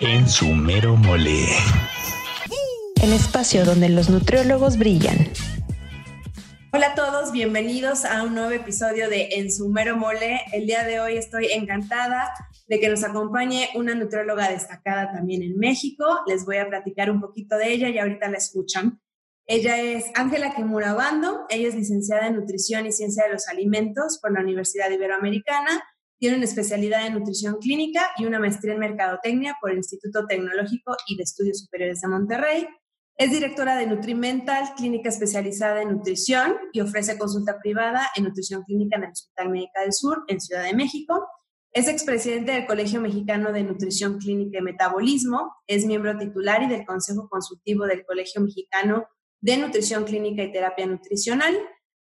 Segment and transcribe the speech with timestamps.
[0.00, 1.46] En su mero mole.
[3.02, 5.28] El espacio donde los nutriólogos brillan.
[6.72, 10.42] Hola a todos, bienvenidos a un nuevo episodio de En su mero mole.
[10.52, 12.30] El día de hoy estoy encantada
[12.68, 16.04] de que nos acompañe una nutrióloga destacada también en México.
[16.28, 19.00] Les voy a platicar un poquito de ella y ahorita la escuchan.
[19.46, 24.20] Ella es Ángela Kimura Bando, ella es licenciada en Nutrición y Ciencia de los Alimentos
[24.22, 25.82] por la Universidad Iberoamericana,
[26.18, 30.96] tiene una especialidad en Nutrición Clínica y una maestría en Mercadotecnia por el Instituto Tecnológico
[31.06, 32.68] y de Estudios Superiores de Monterrey.
[33.16, 38.96] Es directora de Nutrimental, clínica especializada en nutrición y ofrece consulta privada en nutrición clínica
[38.96, 41.26] en el Hospital Médica del Sur en Ciudad de México.
[41.72, 46.86] Es expresidente del Colegio Mexicano de Nutrición Clínica y Metabolismo, es miembro titular y del
[46.86, 49.06] Consejo Consultivo del Colegio Mexicano
[49.40, 51.56] de Nutrición Clínica y Terapia Nutricional.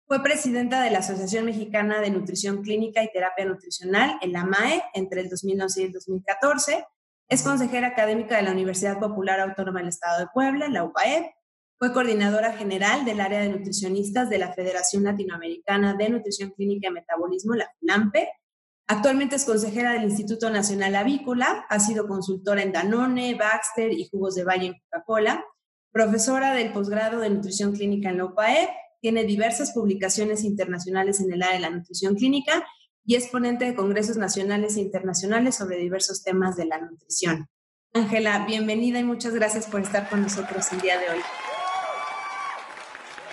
[0.05, 4.83] Fue presidenta de la Asociación Mexicana de Nutrición Clínica y Terapia Nutricional, en la MAE,
[4.93, 6.85] entre el 2011 y el 2014.
[7.29, 11.33] Es consejera académica de la Universidad Popular Autónoma del Estado de Puebla, la UPAE.
[11.79, 16.91] Fue coordinadora general del área de nutricionistas de la Federación Latinoamericana de Nutrición Clínica y
[16.91, 18.29] Metabolismo, la FNAMPE.
[18.87, 24.35] Actualmente es consejera del Instituto Nacional Avícola, ha sido consultora en Danone, Baxter y Jugos
[24.35, 25.45] de Valle en Coca-Cola
[25.93, 28.67] profesora del posgrado de nutrición clínica en la UPAE,
[29.03, 32.65] tiene diversas publicaciones internacionales en el área de la nutrición clínica
[33.03, 37.49] y es ponente de congresos nacionales e internacionales sobre diversos temas de la nutrición.
[37.93, 41.19] Ángela, bienvenida y muchas gracias por estar con nosotros el día de hoy.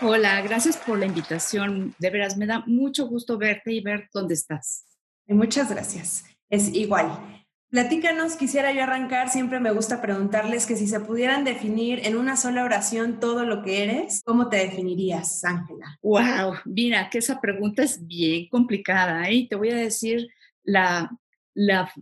[0.02, 1.94] Hola, gracias por la invitación.
[2.00, 4.86] De veras, me da mucho gusto verte y ver dónde estás.
[5.28, 6.24] Muchas gracias.
[6.48, 7.39] Es igual.
[7.70, 12.36] Platícanos, quisiera yo arrancar, siempre me gusta preguntarles que si se pudieran definir en una
[12.36, 15.96] sola oración todo lo que eres, ¿cómo te definirías, Ángela?
[16.02, 19.34] Wow, mira, que esa pregunta es bien complicada ¿eh?
[19.34, 20.26] y te voy a decir
[20.64, 21.16] la,
[21.54, 21.92] la,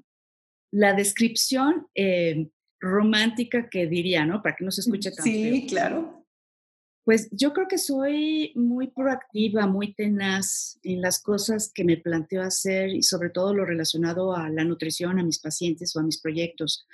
[0.70, 2.48] la descripción eh,
[2.80, 4.42] romántica que diría, ¿no?
[4.42, 6.17] Para que no se escuche tan Sí, claro.
[7.08, 12.42] Pues yo creo que soy muy proactiva, muy tenaz en las cosas que me planteo
[12.42, 16.20] hacer y sobre todo lo relacionado a la nutrición, a mis pacientes o a mis
[16.20, 16.86] proyectos.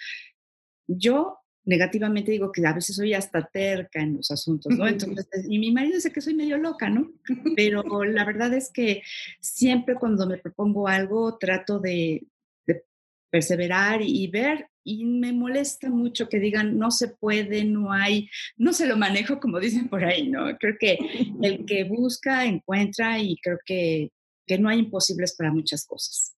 [0.87, 4.87] Yo negativamente digo que a veces soy hasta terca en los asuntos, ¿no?
[4.87, 7.11] Entonces, y mi marido dice que soy medio loca, ¿no?
[7.57, 9.03] Pero la verdad es que
[9.41, 12.25] siempre cuando me propongo algo trato de,
[12.69, 12.85] de
[13.31, 18.72] perseverar y ver y me molesta mucho que digan no se puede, no hay, no
[18.72, 20.56] se lo manejo como dicen por ahí, ¿no?
[20.59, 20.99] Creo que
[21.43, 24.11] el que busca encuentra y creo que,
[24.47, 26.34] que no hay imposibles para muchas cosas.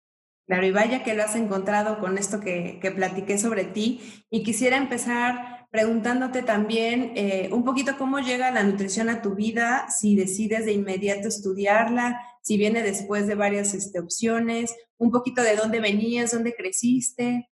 [0.46, 4.00] Claro, y vaya que lo has encontrado con esto que, que platiqué sobre ti.
[4.30, 9.86] Y quisiera empezar preguntándote también eh, un poquito cómo llega la nutrición a tu vida,
[9.90, 15.56] si decides de inmediato estudiarla, si viene después de varias este, opciones, un poquito de
[15.56, 17.48] dónde venías, dónde creciste.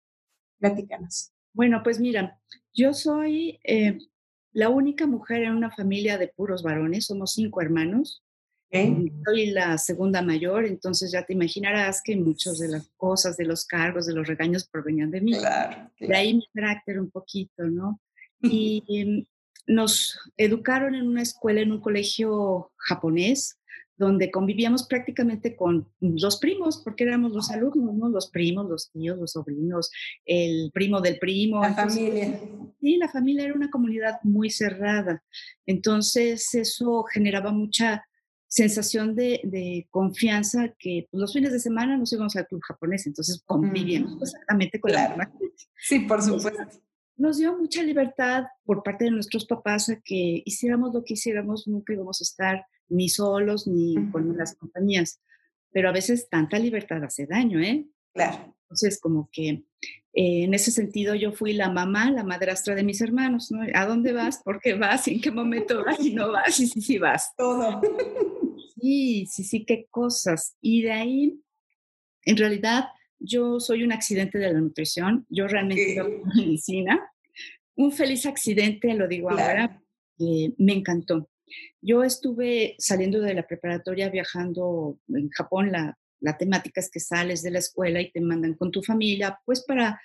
[0.60, 1.32] Platícanos.
[1.54, 2.40] Bueno, pues mira,
[2.74, 3.98] yo soy eh,
[4.52, 8.24] la única mujer en una familia de puros varones, somos cinco hermanos.
[9.26, 13.66] Soy la segunda mayor, entonces ya te imaginarás que muchas de las cosas, de los
[13.66, 15.34] cargos, de los regaños provenían de mí.
[15.34, 18.00] Claro, De ahí mi carácter un poquito, ¿no?
[18.42, 19.26] Y em,
[19.66, 23.59] nos educaron en una escuela, en un colegio japonés,
[24.00, 28.08] donde convivíamos prácticamente con los primos, porque éramos los alumnos, ¿no?
[28.08, 29.92] los primos, los tíos, los sobrinos,
[30.26, 31.62] el primo del primo.
[31.62, 32.40] La familia.
[32.80, 35.22] Sí, la familia era una comunidad muy cerrada.
[35.66, 38.06] Entonces eso generaba mucha
[38.48, 43.06] sensación de, de confianza que pues, los fines de semana nos íbamos al club japonés,
[43.06, 44.24] entonces convivíamos mm.
[44.24, 45.18] exactamente con claro.
[45.18, 45.32] la
[45.76, 46.64] Sí, por supuesto.
[47.18, 51.68] Nos dio mucha libertad por parte de nuestros papás a que hiciéramos lo que hiciéramos,
[51.68, 55.22] nunca íbamos a estar ni solos ni con las compañías.
[55.72, 57.86] Pero a veces tanta libertad hace daño, ¿eh?
[58.14, 58.56] Claro.
[58.64, 59.64] Entonces, como que
[60.14, 63.62] eh, en ese sentido yo fui la mamá, la madrastra de mis hermanos, ¿no?
[63.74, 64.42] ¿A dónde vas?
[64.44, 65.08] ¿Por qué vas?
[65.08, 66.00] ¿En qué momento vas?
[66.04, 67.32] Y no vas, y sí, sí vas.
[67.38, 67.82] Todo.
[68.80, 70.56] Sí, sí, sí, qué cosas.
[70.62, 71.40] Y de ahí,
[72.26, 72.86] en realidad,
[73.20, 75.26] yo soy un accidente de la nutrición.
[75.30, 77.12] Yo realmente por medicina.
[77.76, 79.62] Un feliz accidente, lo digo Claro.
[79.62, 79.82] ahora,
[80.20, 81.30] eh, me encantó.
[81.82, 87.42] Yo estuve saliendo de la preparatoria viajando en Japón, la, la temática es que sales
[87.44, 90.00] de la escuela y te mandan con tu familia, pues para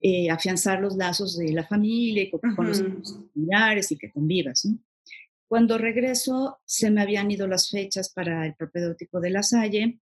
[0.00, 4.64] eh, afianzar los lazos de la familia y con, los familiares y que convivas.
[4.64, 4.78] ¿no?
[5.48, 9.98] Cuando regreso, se me habían ido las fechas para el propedéutico de la Salle,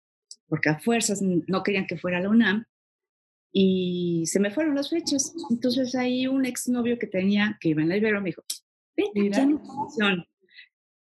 [0.47, 2.65] porque a fuerzas no querían que fuera a la UNAM,
[3.53, 5.33] y se me fueron las fechas.
[5.49, 8.43] Entonces ahí un exnovio que tenía, que iba en la Ibero, me dijo,
[8.97, 9.37] vente Mira.
[9.37, 10.27] aquí a nutrición.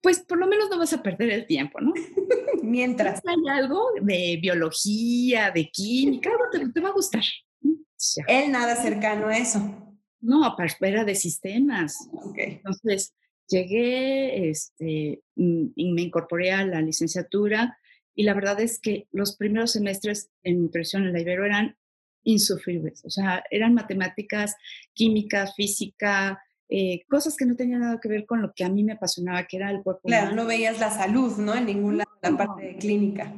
[0.02, 1.94] Pues por lo menos no vas a perder el tiempo, ¿no?
[2.62, 3.22] Mientras.
[3.26, 7.22] Hay algo de biología, de química, algo te, te va a gustar.
[7.62, 8.24] Ya.
[8.26, 9.60] Él nada cercano a eso.
[10.20, 12.08] No, era de sistemas.
[12.12, 12.54] Okay.
[12.54, 13.14] Entonces,
[13.48, 17.78] llegué este, mm, y me incorporé a la licenciatura
[18.14, 21.76] y la verdad es que los primeros semestres en nutrición en la Ibero eran
[22.24, 23.04] insufribles.
[23.04, 24.54] O sea, eran matemáticas,
[24.94, 26.42] química, física,
[26.74, 29.46] eh, cosas que no tenían nada que ver con lo que a mí me apasionaba,
[29.46, 30.08] que era el cuerpo.
[30.08, 31.54] Claro, no veías la salud, ¿no?
[31.54, 33.30] En ninguna la parte de clínica.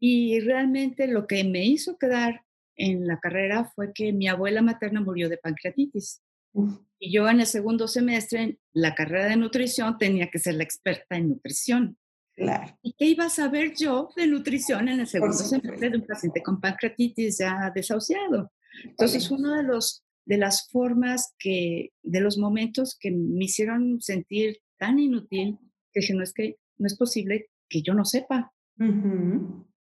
[0.00, 2.40] Y realmente lo que me hizo quedar
[2.74, 6.22] en la carrera fue que mi abuela materna murió de pancreatitis.
[6.98, 11.16] Y yo en el segundo semestre, la carrera de nutrición, tenía que ser la experta
[11.16, 11.98] en nutrición.
[12.34, 12.78] Claro.
[12.80, 16.42] ¿Y qué iba a saber yo de nutrición en el segundo semestre de un paciente
[16.42, 18.52] con pancreatitis ya desahuciado?
[18.84, 24.58] Entonces, uno de los de las formas que, de los momentos que me hicieron sentir
[24.76, 25.58] tan inútil,
[25.90, 28.52] que dije, no es que no es posible que yo no sepa.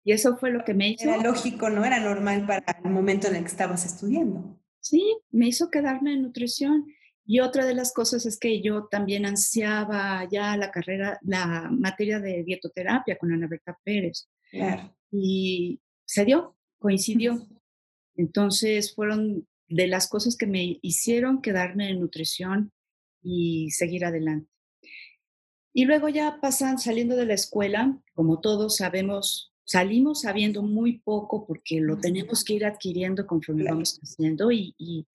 [0.02, 1.04] Y eso fue lo que me hizo...
[1.04, 1.84] Era lógico, ¿no?
[1.84, 4.58] Era normal para el momento en el que estabas estudiando.
[4.80, 6.86] Sí, me hizo quedarme en nutrición.
[7.26, 12.20] Y otra de las cosas es que yo también ansiaba ya la carrera, la materia
[12.20, 14.30] de dietoterapia con Ana Berta Pérez.
[14.50, 14.96] Claro.
[15.10, 17.46] Y se dio, coincidió.
[18.16, 22.72] Entonces fueron de las cosas que me hicieron quedarme en nutrición
[23.22, 24.50] y seguir adelante.
[25.74, 31.46] Y luego ya pasan saliendo de la escuela, como todos sabemos, salimos sabiendo muy poco
[31.46, 35.06] porque lo tenemos que ir adquiriendo conforme vamos creciendo y, y,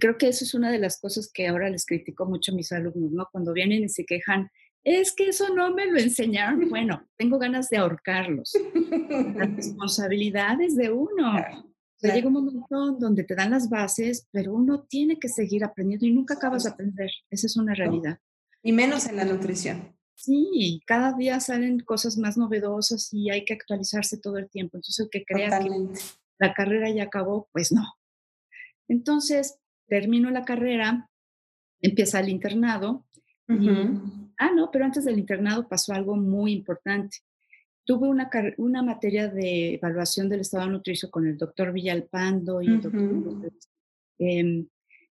[0.00, 2.72] creo que eso es una de las cosas que ahora les critico mucho a mis
[2.72, 3.28] alumnos, ¿no?
[3.30, 4.50] Cuando vienen y se quejan,
[4.82, 6.60] es que eso no me lo enseñaron.
[6.70, 8.52] Bueno, tengo ganas de ahorcarlos.
[9.36, 11.36] Las responsabilidades de uno
[12.08, 16.12] llega un momento donde te dan las bases, pero uno tiene que seguir aprendiendo y
[16.12, 17.10] nunca acabas de aprender.
[17.30, 18.18] Esa es una realidad.
[18.62, 19.96] Y menos en la nutrición.
[20.14, 24.76] Sí, cada día salen cosas más novedosas y hay que actualizarse todo el tiempo.
[24.76, 25.68] Entonces, el que crea que
[26.38, 27.84] la carrera ya acabó, pues no.
[28.88, 31.08] Entonces, termino la carrera,
[31.80, 33.06] empieza el internado.
[33.48, 37.18] ah, no, pero antes del internado pasó algo muy importante.
[37.84, 42.80] Tuve una, una materia de evaluación del estado nutricio con el doctor Villalpando y el
[42.80, 43.52] doctor
[44.18, 44.68] em,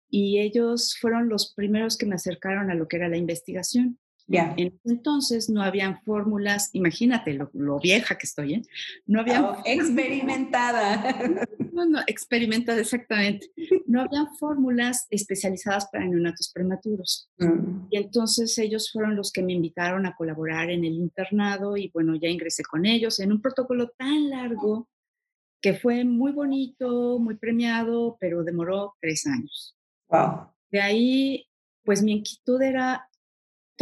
[0.09, 3.99] y ellos fueron los primeros que me acercaron a lo que era la investigación.
[4.27, 4.55] Ya.
[4.85, 8.61] Entonces no habían fórmulas, imagínate lo, vieja que estoy, ¿eh?
[9.05, 11.19] No había oh, experimentada.
[11.73, 13.49] No, no, experimentada exactamente.
[13.87, 17.31] No había fórmulas especializadas para neonatos prematuros.
[17.39, 17.87] Mm.
[17.89, 22.15] Y entonces ellos fueron los que me invitaron a colaborar en el internado y bueno,
[22.15, 24.87] ya ingresé con ellos en un protocolo tan largo
[25.61, 29.75] que fue muy bonito, muy premiado, pero demoró tres años.
[30.09, 30.53] Wow.
[30.69, 31.47] De ahí,
[31.83, 33.09] pues mi inquietud era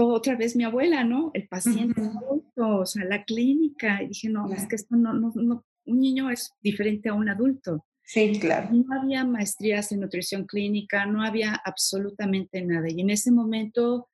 [0.01, 1.29] todo otra vez mi abuela, ¿no?
[1.35, 4.01] El paciente adulto, o sea, la clínica.
[4.01, 7.29] Y dije, no, es que esto no, no, no, un niño es diferente a un
[7.29, 7.85] adulto.
[8.01, 8.69] Sí, claro.
[8.71, 12.87] No había maestrías en nutrición clínica, no había absolutamente nada.
[12.89, 14.07] Y en ese momento,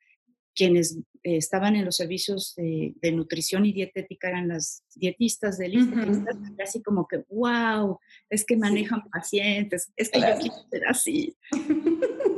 [0.53, 6.61] quienes eh, estaban en los servicios de, nutrición y dietética eran las dietistas del uh
[6.61, 7.97] así como que, wow,
[8.29, 11.37] es que manejan pacientes, es que yo quiero ser así.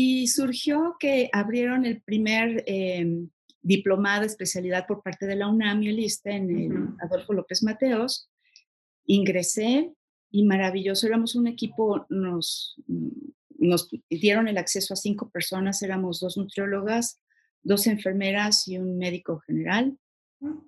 [0.00, 3.30] Y surgió que abrieron el primer em,
[3.62, 7.64] diplomado de especialidad por parte de la UNAM y el ISTE en el Adolfo López
[7.64, 8.30] Mateos.
[9.06, 9.92] Ingresé
[10.30, 12.80] y maravilloso, éramos un equipo, nos,
[13.58, 17.20] nos dieron el acceso a cinco personas, éramos dos nutriólogas,
[17.64, 19.98] dos enfermeras y un médico general.
[20.38, 20.58] Mm.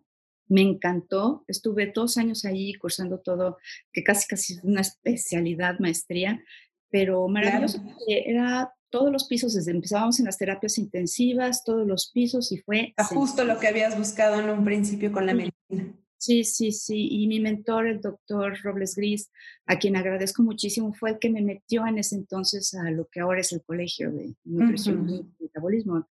[0.49, 3.59] Me encantó, estuve dos años ahí cursando todo,
[3.93, 6.43] que casi casi una especialidad, maestría,
[6.91, 12.51] pero maravilloso, era todos los pisos, desde empezábamos en las terapias intensivas, todos los pisos
[12.53, 12.93] y fue...
[13.11, 15.95] justo lo que habías buscado en un principio con la medicina.
[16.19, 17.09] Sí, sí, sí.
[17.11, 19.31] Y mi mentor, el doctor Robles Gris,
[19.65, 23.21] a quien agradezco muchísimo, fue el que me metió en ese entonces a lo que
[23.21, 26.07] ahora es el Colegio de Nutrición y Metabolismo.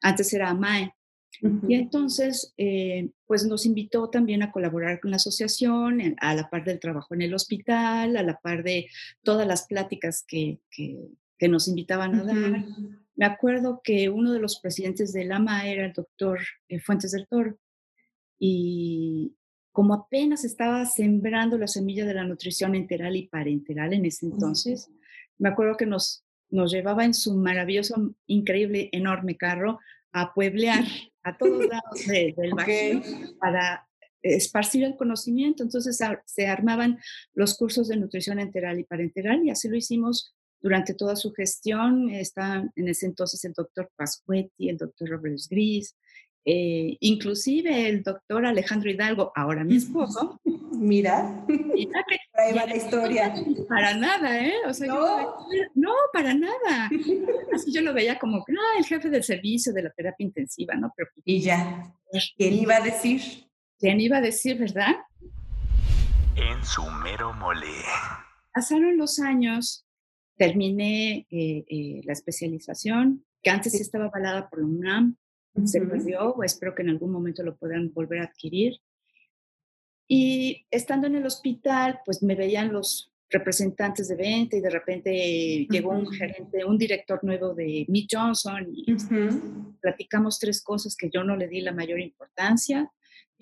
[0.00, 0.94] Antes era AMAE.
[1.68, 6.64] Y entonces, eh, pues nos invitó también a colaborar con la asociación, a la par
[6.64, 8.88] del trabajo en el hospital, a la par de
[9.22, 10.60] todas las pláticas que,
[11.40, 12.64] que nos invitaban a dar.
[13.16, 17.26] Me acuerdo que uno de los presidentes del AMA era el doctor eh, Fuentes del
[17.26, 17.58] Toro.
[18.38, 19.34] Y
[19.72, 24.90] como apenas estaba sembrando la semilla de la nutrición enteral y parenteral en ese entonces,
[25.38, 29.80] me acuerdo que nos, nos llevaba en su maravilloso, increíble, enorme carro
[30.12, 30.84] a pueblear
[31.22, 33.02] a todos lados del okay.
[33.38, 33.86] para
[34.22, 35.62] esparcir el conocimiento.
[35.62, 36.98] Entonces se armaban
[37.34, 42.10] los cursos de nutrición enteral y parenteral y así lo hicimos durante toda su gestión.
[42.10, 45.96] Está en ese entonces el doctor Pascuetti, el doctor Robles Gris,
[46.44, 50.40] Eh, inclusive el doctor Alejandro Hidalgo, ahora mi esposo.
[50.72, 53.34] Mira, mira que, ahí va la historia.
[53.68, 54.54] Para nada, ¿eh?
[54.66, 56.90] O sea, no, yo no para nada.
[57.54, 60.92] Así yo lo veía como, ah, el jefe del servicio de la terapia intensiva, ¿no?
[60.96, 61.94] Pero, y ya,
[62.36, 63.20] ¿quién iba a decir?
[63.78, 64.96] ¿Quién iba a decir, verdad?
[66.36, 67.66] En su mero mole.
[68.52, 69.86] Pasaron los años,
[70.36, 75.16] terminé eh, eh, la especialización, que antes sí estaba avalada por la UNAM,
[75.64, 78.78] se perdió, o espero que en algún momento lo puedan volver a adquirir.
[80.08, 85.66] Y estando en el hospital, pues me veían los representantes de venta y de repente
[85.70, 88.92] llegó un gerente, un director nuevo de Meet Johnson y
[89.80, 92.90] platicamos tres cosas que yo no le di la mayor importancia.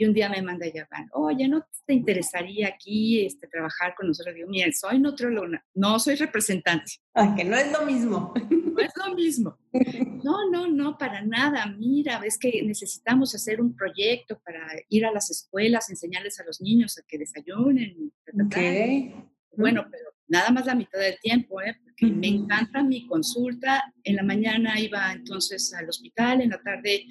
[0.00, 4.06] Y un día me manda a llamar, oye, ¿no te interesaría aquí este, trabajar con
[4.06, 4.32] nosotros?
[4.32, 6.92] Digo, mira, soy nutrióloga, no soy representante.
[7.14, 8.32] Ah, que no es lo mismo.
[8.78, 9.58] No es lo mismo.
[10.22, 11.66] No, no, no, para nada.
[11.66, 16.60] Mira, ves que necesitamos hacer un proyecto para ir a las escuelas, enseñarles a los
[16.60, 18.12] niños a que desayunen.
[18.46, 19.12] Okay.
[19.56, 21.76] Bueno, pero nada más la mitad del tiempo, ¿eh?
[21.82, 23.92] porque me encanta mi consulta.
[24.04, 27.04] En la mañana iba entonces al hospital, en la tarde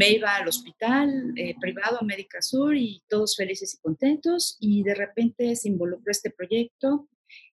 [0.00, 4.94] me iba al hospital eh, privado América Sur y todos felices y contentos y de
[4.94, 7.06] repente se involucró este proyecto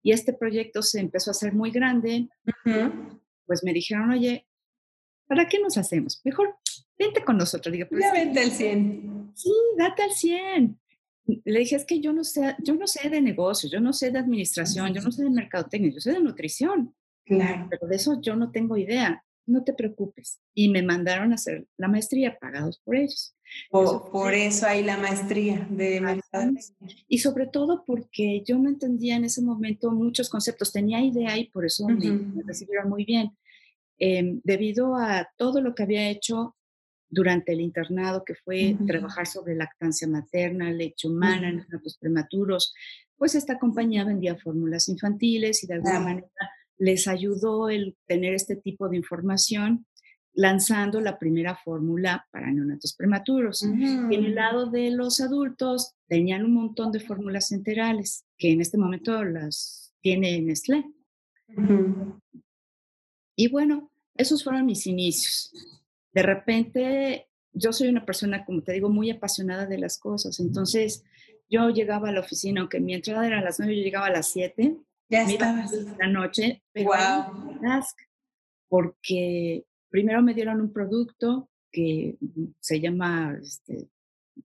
[0.02, 2.30] y este proyecto se empezó a hacer muy grande.
[3.46, 4.48] Pues me dijeron, oye,
[5.28, 6.20] ¿para qué nos hacemos?
[6.26, 6.56] Mejor
[6.98, 7.72] vente con nosotros.
[7.72, 9.34] Digo, pues, ya vente al 100.
[9.36, 10.80] Sí, date al 100.
[11.46, 14.10] Le dije, es que yo no sé, yo no sé de negocios, yo no sé
[14.10, 16.96] de administración, yo no sé de mercadotecnia, yo sé de nutrición.
[17.24, 17.68] Claro.
[17.70, 20.40] Pero de eso yo no tengo idea no te preocupes.
[20.54, 23.36] Y me mandaron a hacer la maestría pagados por ellos.
[23.70, 26.02] por eso hay la maestría de
[27.08, 31.50] Y sobre todo porque yo no entendía en ese momento muchos conceptos, tenía idea y
[31.50, 33.38] por eso me, recibieron muy bien.
[33.98, 36.56] Em, debido a todo lo que había hecho
[37.08, 42.74] durante el internado, que fue trabajar sobre lactancia materna, leche humana, en los prematuros,
[43.18, 46.28] pues esta compañía vendía fórmulas infantiles y de alguna manera
[46.82, 49.86] les ayudó el tener este tipo de información
[50.34, 53.62] lanzando la primera fórmula para neonatos prematuros.
[53.62, 58.80] en el lado de los adultos tenían un montón de fórmulas enterales que en este
[58.80, 60.86] momento las tiene Nestlé.
[63.36, 65.54] Y bueno, esos fueron mis inicios.
[66.14, 70.40] De repente, yo soy una persona, como te digo, muy apasionada de las cosas.
[70.40, 71.04] Entonces,
[71.48, 74.12] yo llegaba a la oficina, aunque mi entrada era a las 9, yo llegaba a
[74.12, 74.78] las 7
[75.12, 75.66] ya estaba
[76.00, 76.92] La noche, pero
[78.70, 82.18] porque primero me dieron un producto que
[82.60, 83.90] se llama este,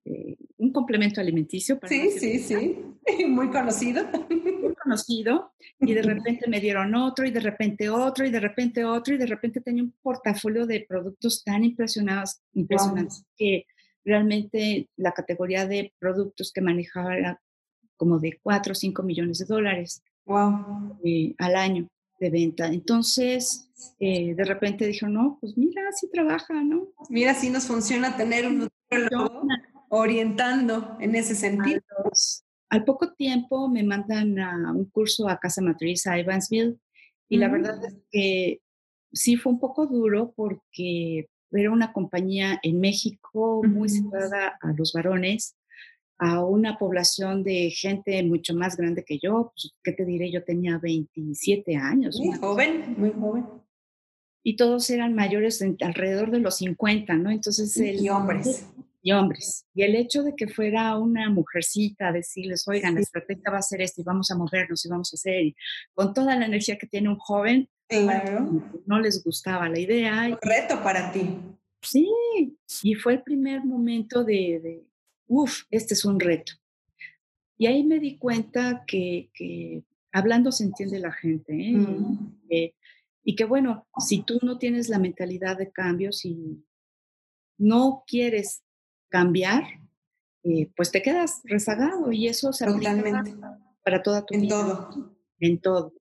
[0.03, 1.79] eh, un complemento alimenticio.
[1.79, 2.77] Para sí, sí, sí,
[3.27, 4.05] muy conocido.
[4.29, 5.53] Muy conocido.
[5.79, 9.17] Y de repente me dieron otro, y de repente otro, y de repente otro, y
[9.17, 13.65] de repente tenía un portafolio de productos tan impresionados, impresionantes que
[14.03, 17.41] realmente la categoría de productos que manejaba era
[17.95, 20.99] como de 4 o 5 millones de dólares wow.
[21.03, 21.87] Eh, al año
[22.19, 22.67] de venta.
[22.67, 23.69] Entonces,
[23.99, 26.87] eh, de repente dijo, no, pues mira, así trabaja, ¿no?
[27.09, 29.43] Mira, así nos funciona tener un nutriólogo
[29.89, 31.81] orientando en ese sentido.
[32.69, 36.77] al poco tiempo me mandan a un curso a Casa Matriz a Evansville
[37.29, 37.99] y la verdad es mm.
[38.11, 38.61] que
[39.13, 44.91] sí fue un poco duro porque era una compañía en México muy centrada a los
[44.91, 45.55] varones
[46.19, 50.31] a una población de gente mucho más grande que yo, pues, ¿qué te diré?
[50.31, 52.19] Yo tenía 27 años.
[52.19, 53.45] Muy joven, muy joven.
[54.43, 57.29] Y todos eran mayores alrededor de los 50, ¿no?
[57.29, 57.75] Entonces...
[57.77, 58.65] El, y hombres.
[59.01, 59.65] Y hombres.
[59.73, 63.61] Y el hecho de que fuera una mujercita a decirles, oigan, la estrategia va a
[63.61, 65.55] ser esto y vamos a movernos y vamos a hacer, y
[65.93, 67.69] con toda la energía que tiene un joven,
[68.85, 70.27] no les gustaba la idea.
[70.27, 71.37] Un reto para ti.
[71.81, 72.09] Sí,
[72.83, 74.83] y fue el primer momento de
[75.27, 76.53] Uf, este es un reto.
[77.57, 81.53] Y ahí me di cuenta que, hablando se entiende la gente.
[81.53, 81.73] ¿eh?
[81.73, 82.33] Mm.
[83.23, 86.63] y que bueno, si tú no tienes la mentalidad de cambio, si
[87.57, 88.63] no quieres
[89.09, 89.63] cambiar,
[90.43, 93.23] eh, pues te quedas rezagado y eso se aplica
[93.83, 94.59] para toda tu en vida.
[94.59, 95.17] En todo.
[95.39, 95.93] En todo.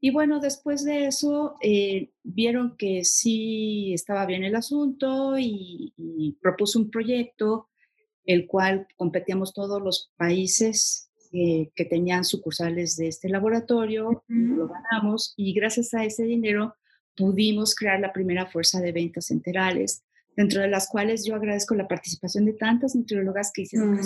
[0.00, 6.32] Y bueno, después de eso eh, vieron que sí estaba bien el asunto y, y
[6.40, 7.70] propuso un proyecto
[8.24, 15.34] el cual competíamos todos los países eh, que tenían sucursales de este laboratorio, lo ganamos
[15.36, 16.74] y gracias a ese dinero
[17.16, 20.04] pudimos crear la primera fuerza de ventas enterales,
[20.36, 23.98] dentro de las cuales yo agradezco la participación de tantas nutriólogas que hicieron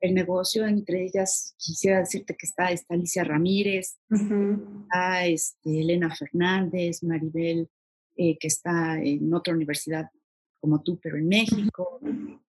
[0.00, 7.02] el negocio, entre ellas quisiera decirte que está, está Alicia Ramírez, está este, Elena Fernández,
[7.02, 7.68] Maribel,
[8.16, 10.10] eh, que está en otra universidad
[10.64, 12.00] como tú, pero en México.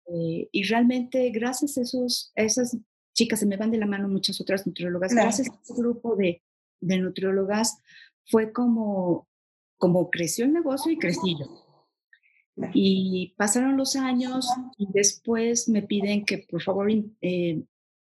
[0.07, 2.77] Eh, y realmente gracias a, esos, esas
[3.13, 6.41] chicas, se me van de la mano muchas otras nutriólogas, gracias a ese grupo de,
[6.79, 7.77] de nutriólogas,
[8.23, 9.27] fue como,
[9.77, 11.45] como creció el negocio y crecí yo.
[12.73, 17.63] Y pasaron los años y después me piden que por favor eh,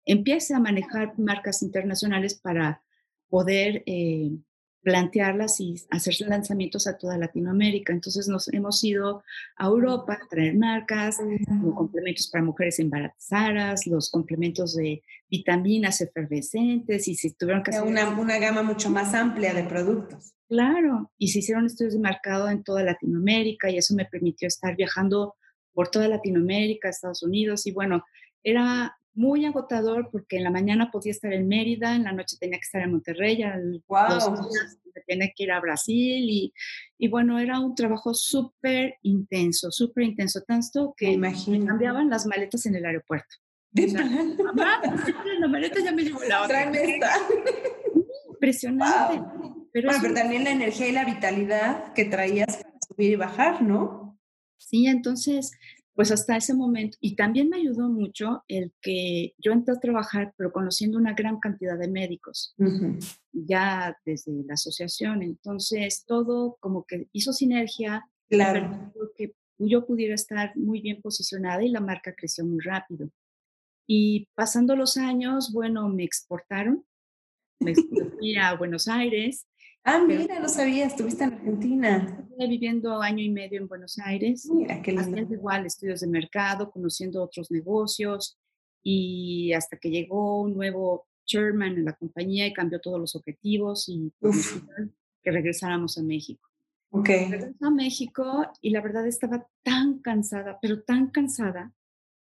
[0.05, 2.83] empiece a manejar marcas internacionales para
[3.27, 4.37] poder eh,
[4.85, 7.91] plantearlas y hacer lanzamientos a toda Latinoamérica.
[7.91, 9.23] Entonces nos hemos ido
[9.57, 11.17] a Europa a traer marcas,
[11.75, 17.81] complementos para mujeres embarazadas, los complementos de vitaminas efervescentes y si tuvieron que hacer...
[17.81, 20.35] Una, una gama mucho más amplia de productos.
[20.47, 24.75] Claro, y se hicieron estudios de mercado en toda Latinoamérica y eso me permitió estar
[24.75, 25.33] viajando
[25.73, 28.05] por toda Latinoamérica, Estados Unidos y bueno,
[28.43, 32.59] era muy agotador porque en la mañana podía estar en Mérida, en la noche tenía
[32.59, 34.49] que estar en Monterrey, al wow.
[35.07, 36.53] tenía que ir a Brasil y,
[36.97, 41.33] y bueno, era un trabajo súper intenso, súper intenso, tanto que me
[41.65, 43.35] cambiaban las maletas en el aeropuerto.
[43.71, 46.71] ¿De o la maleta ya me llevó la otra.
[48.29, 49.21] Impresionante.
[49.73, 54.17] Pero, pero también la energía y la vitalidad que traías para subir y bajar, ¿no?
[54.57, 55.51] Sí, entonces
[55.95, 60.33] pues hasta ese momento, y también me ayudó mucho el que yo entré a trabajar,
[60.37, 62.53] pero conociendo una gran cantidad de médicos,
[63.31, 68.91] ya desde la asociación, entonces todo como que hizo sinergia, claro.
[69.15, 73.09] que yo pudiera estar muy bien posicionada y la marca creció muy rápido.
[73.87, 76.85] Y pasando los años, bueno, me exportaron,
[77.61, 79.47] me fui a Buenos Aires,
[79.87, 82.17] Ah, mira, no sabía, estuviste en Argentina.
[82.19, 84.49] Estuve viviendo año y medio en Buenos Aires.
[84.51, 85.11] Mira, qué lindo.
[85.11, 88.39] Haciendo igual estudios de mercado, conociendo otros negocios
[88.81, 93.87] y hasta que llegó un nuevo chairman en la compañía y cambió todos los objetivos
[93.87, 94.55] y pues,
[95.21, 96.49] que regresáramos a México.
[96.89, 97.07] Ok.
[97.07, 101.75] Regresé a México y la verdad estaba tan cansada, pero tan cansada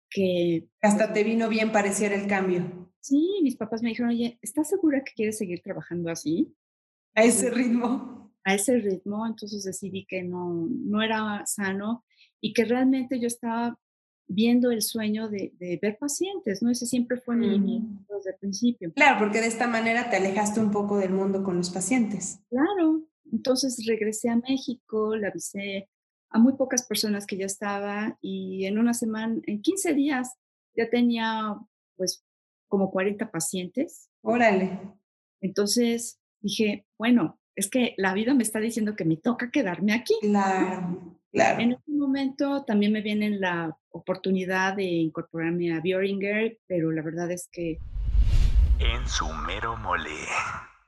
[0.10, 0.70] que...
[0.82, 2.94] Hasta te vino bien pareciera el cambio.
[3.02, 6.56] Sí, mis papás me dijeron, oye, ¿estás segura que quieres seguir trabajando así?
[7.16, 8.32] A ese ritmo.
[8.44, 12.04] A ese ritmo, entonces decidí que no, no era sano
[12.40, 13.78] y que realmente yo estaba
[14.28, 16.72] viendo el sueño de, ver pacientes, ¿no?
[16.72, 18.06] Ese siempre fue mi, mm.
[18.10, 18.94] desde el principio.
[18.94, 22.40] Claro, porque de esta manera te alejaste un poco del mundo con los pacientes.
[22.50, 25.90] Claro, entonces regresé a México, le avisé
[26.30, 30.34] a muy pocas personas que ya estaba y en una semana, en 15 días
[30.76, 31.58] ya tenía
[31.98, 32.26] pues
[32.68, 34.10] como 40 pacientes.
[34.22, 34.80] Órale.
[35.42, 40.14] Entonces dije, bueno, es que la vida me está diciendo que me toca quedarme aquí.
[40.22, 41.62] Claro, claro.
[41.62, 47.32] En ese momento también me viene la oportunidad de incorporarme a Bioringer, pero la verdad
[47.32, 47.78] es que...
[48.80, 50.10] En su mero mole.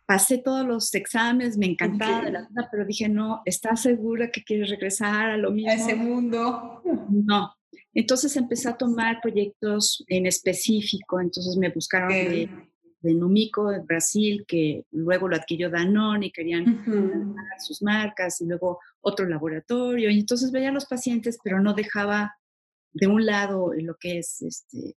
[0.05, 4.43] Pasé todos los exámenes, me encantaba de la vida, pero dije, no, ¿estás segura que
[4.43, 5.71] quieres regresar a lo mismo?
[5.71, 6.81] A ese mundo.
[7.09, 7.53] No.
[7.93, 12.49] Entonces empecé a tomar proyectos en específico, entonces me buscaron de
[13.03, 18.79] de Numico en Brasil, que luego lo adquirió Danone y querían sus marcas, y luego
[19.01, 20.09] otro laboratorio.
[20.09, 22.35] Y entonces veía a los pacientes, pero no dejaba
[22.93, 24.95] de un lado lo que es este,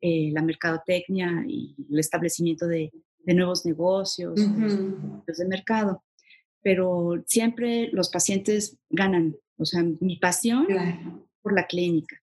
[0.00, 2.90] eh, la mercadotecnia y el establecimiento de,
[3.26, 6.04] nuevos negocios, de mercado.
[6.60, 10.66] Pero siempre los pacientes ganan, o sea, mi pasión
[11.40, 12.20] por la clínica.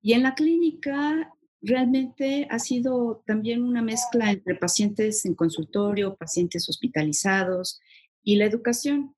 [0.00, 6.68] Y en la clínica realmente ha sido también una mezcla entre pacientes en consultorio, pacientes
[6.68, 7.80] hospitalizados
[8.22, 9.14] y la educación.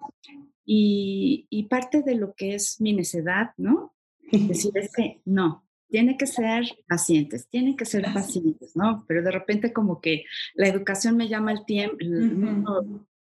[0.64, 3.94] Y, parte de lo que es mi necedad, ¿no?
[4.32, 9.04] Decir es que no, tiene que ser pacientes, tienen que ser pacientes, ¿no?
[9.08, 10.24] Pero de repente como que
[10.54, 11.96] la educación me llama el tiempo,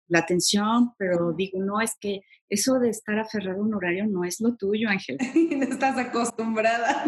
[0.08, 4.24] la atención, pero digo, no, es que eso de estar aferrado a un horario no
[4.24, 5.18] es lo tuyo, Ángel.
[5.56, 7.04] no estás acostumbrada.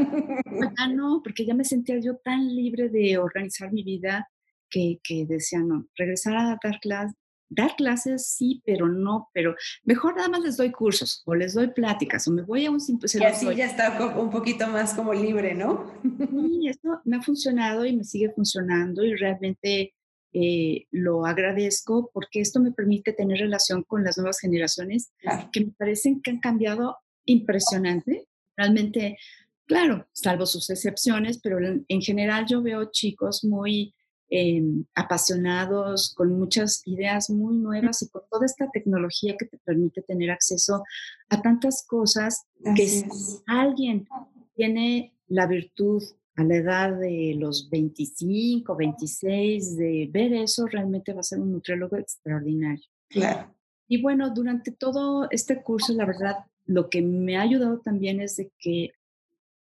[0.79, 4.29] Ah, no, porque ya me sentía yo tan libre de organizar mi vida
[4.71, 7.17] que, que decía, no, regresar a dar clases,
[7.49, 9.55] dar clases sí, pero no, pero
[9.85, 12.81] mejor nada más les doy cursos o les doy pláticas o me voy a un
[12.81, 13.21] simposio.
[13.21, 15.93] Y así ya está un poquito más como libre, ¿no?
[16.03, 19.95] Sí, esto me ha funcionado y me sigue funcionando y realmente
[20.39, 25.11] eh, lo agradezco porque esto me permite tener relación con las nuevas generaciones
[25.51, 28.29] que me parecen que han cambiado impresionante.
[28.55, 29.17] Realmente,
[29.65, 31.57] claro, salvo sus excepciones, pero
[31.89, 33.95] en, general yo veo chicos muy
[34.29, 40.03] em, apasionados, con muchas ideas muy nuevas y con toda esta tecnología que te permite
[40.03, 40.85] tener acceso
[41.31, 42.45] a tantas cosas
[42.77, 43.07] que si
[43.47, 44.07] alguien
[44.55, 46.03] tiene la virtud
[46.37, 51.53] a la edad de los 25, 26, de ver eso, realmente va a ser un
[51.53, 52.85] nutriólogo extraordinario.
[53.09, 53.55] Claro.
[53.89, 58.37] Y bueno, durante todo este curso, la verdad, lo que me ha ayudado también es
[58.37, 58.93] de que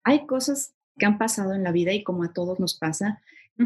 [0.02, 3.20] hay cosas que han pasado en la vida y como a todos nos pasa,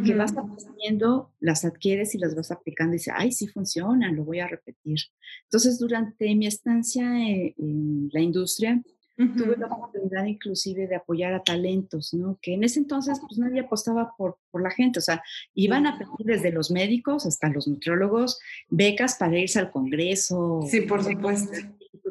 [0.04, 4.24] que vas aprendiendo, las adquieres y las vas aplicando y dices, ay, sí funcionan, lo
[4.24, 4.98] voy a repetir.
[5.44, 8.82] Entonces, durante mi estancia en, la industria,
[9.18, 12.38] tuve la oportunidad inclusive de apoyar a talentos, ¿no?
[12.40, 15.22] Que en ese entonces pues nadie apostaba por, por la gente, o sea,
[15.54, 20.60] iban a pedir desde los médicos hasta los nutriólogos becas para irse al congreso.
[20.68, 21.52] Sí, por supuesto.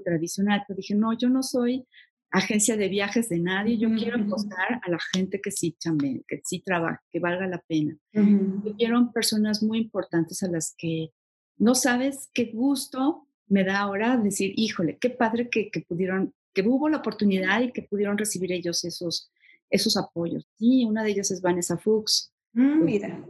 [0.03, 1.85] Tradicional, pero dije, no, yo no soy
[2.31, 6.41] agencia de viajes de nadie, yo quiero apostar a la gente que sí también, que
[6.43, 7.97] sí trabaja, que valga la pena.
[8.13, 11.11] Yo quiero personas muy importantes a las que
[11.57, 16.67] no sabes qué gusto me da ahora decir, híjole, qué padre que, que pudieron, que
[16.67, 19.31] hubo la oportunidad y que pudieron recibir ellos esos,
[19.69, 20.47] esos apoyos.
[20.57, 22.33] Sí, una de ellas es Vanessa Fuchs.
[22.53, 23.25] Mm, mira.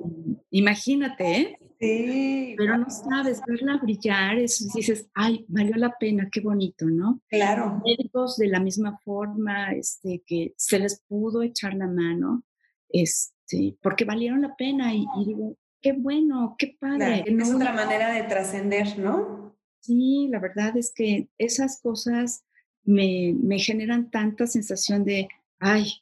[0.49, 1.59] Imagínate, ¿eh?
[1.77, 2.55] Sí.
[2.57, 7.21] Pero no sabes, verla brillar, es, dices, ay, valió la pena, qué bonito, ¿no?
[7.27, 7.81] Claro.
[7.85, 12.45] Médicos de la misma forma, este, que se les pudo echar la mano,
[12.87, 17.25] este, porque valieron la pena y, digo, qué bueno, qué padre.
[17.27, 19.53] es otra manera de trascender, ¿no?
[19.81, 22.46] Sí, la verdad es que esas cosas
[22.87, 25.27] me, me generan tanta sensación de,
[25.59, 25.93] ay,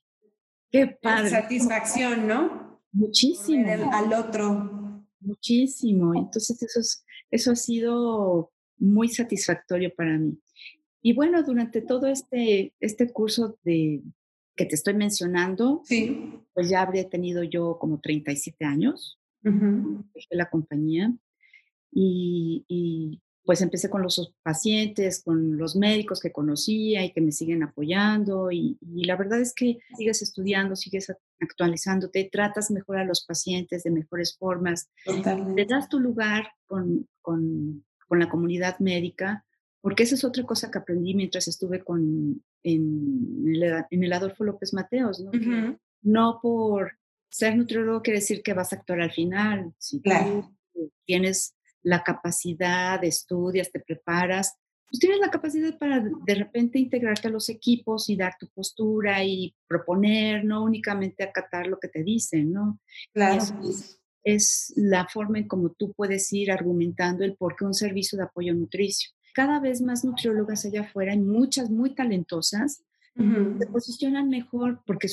[0.71, 1.32] qué padre.
[1.32, 2.80] Satisfacción, ¿no?
[2.93, 3.91] Muchísimo.
[3.91, 4.86] al otro
[5.26, 6.15] muchísimo.
[6.15, 6.80] Entonces eso,
[7.32, 10.38] eso ha sido muy satisfactorio para mí.
[11.02, 14.02] Y bueno, durante todo este, este curso de,
[14.56, 16.34] que te estoy mencionando, sí.
[16.54, 21.13] pues ya habría tenido yo como 37 años, dejé la compañía
[21.91, 27.31] y, y, pues empecé con los pacientes, con los médicos que conocía y que me
[27.31, 33.23] siguen apoyando y, la verdad es que sigues estudiando, sigues actualizándote, tratas mejor a los
[33.23, 35.63] pacientes de mejores formas, Totalmente.
[35.63, 39.45] te das tu lugar con, con, con, la comunidad médica,
[39.81, 44.43] porque esa es otra cosa que aprendí mientras estuve con, en, el, en el Adolfo
[44.43, 45.31] López Mateos, ¿no?
[46.01, 46.93] no por
[47.29, 50.51] ser nutriólogo quiere decir que vas a actuar al final, si claro.
[50.73, 51.54] tú tienes
[51.86, 54.58] la capacidad, estudias, te preparas,
[54.89, 59.24] pues tienes la capacidad para de repente integrarte a los equipos y dar tu postura
[59.24, 62.80] y proponer, no únicamente acatar lo que te dicen, ¿no?
[63.13, 63.43] Claro.
[64.24, 68.24] Es, la forma en cómo tú puedes ir argumentando el por qué un servicio de
[68.24, 69.12] apoyo nutricio.
[69.36, 72.84] Cada vez más nutriólogas allá afuera, hay muchas muy talentosas,
[73.15, 75.08] se posicionan mejor porque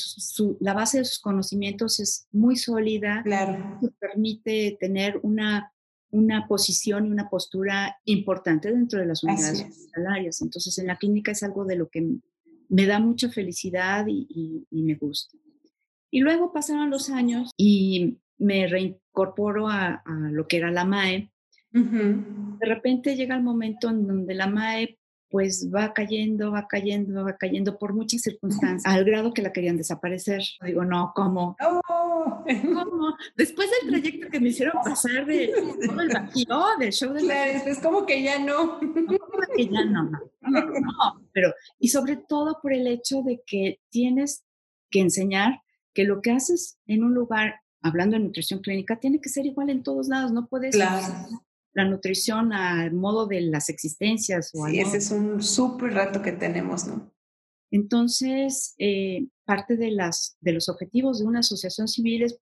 [0.58, 3.78] la base de sus conocimientos es muy sólida, claro.
[4.00, 5.72] permite tener una
[6.12, 10.42] una posición y una postura importante dentro de las unidades hospitalarias.
[10.42, 12.06] Entonces, en la clínica es algo de lo que
[12.68, 15.36] me da mucha felicidad y, me gusta.
[16.10, 21.30] Y luego pasaron los años y me reincorporo a, lo que era la MAE.
[21.70, 24.98] De repente llega el momento en donde la MAE
[25.32, 29.78] pues va cayendo, va cayendo, va cayendo por muchas circunstancias, al grado que la querían
[29.78, 30.42] desaparecer.
[30.64, 31.56] Digo, no, ¿cómo?
[31.60, 32.44] Oh.
[32.44, 33.16] ¿Cómo?
[33.34, 35.50] Después del trayecto que me hicieron pasar de
[35.86, 38.78] todo el vacío, del show de claro, es como que ya no.
[38.78, 43.42] como que ya no, no, no, no, pero, y sobre todo por el hecho de
[43.46, 44.44] que tienes
[44.90, 45.62] que enseñar
[45.94, 49.70] que lo que haces en un lugar, hablando de nutrición clínica, tiene que ser igual
[49.70, 51.06] en todos lados, no puedes claro
[51.74, 54.50] la nutrición al modo de las existencias.
[54.54, 57.12] O sí, ese es un súper rato que tenemos, ¿no?
[57.70, 62.38] Entonces, eh, parte de, las, de los objetivos de una asociación civil es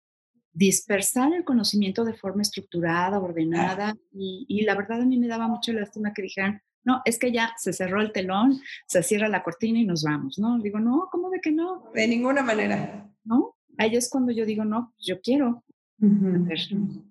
[0.54, 5.48] dispersar el conocimiento de forma estructurada, ordenada, y, y, la verdad a mí me daba
[5.48, 9.44] mucha lástima que dijeran, no, es que ya se cerró el telón, se cierra la
[9.44, 10.58] cortina y nos vamos, ¿no?
[10.60, 11.92] Digo, no, ¿cómo de que no?
[11.94, 13.12] De ninguna manera.
[13.26, 13.58] ¿No?
[13.78, 15.66] Ahí es cuando yo digo, no, yo quiero,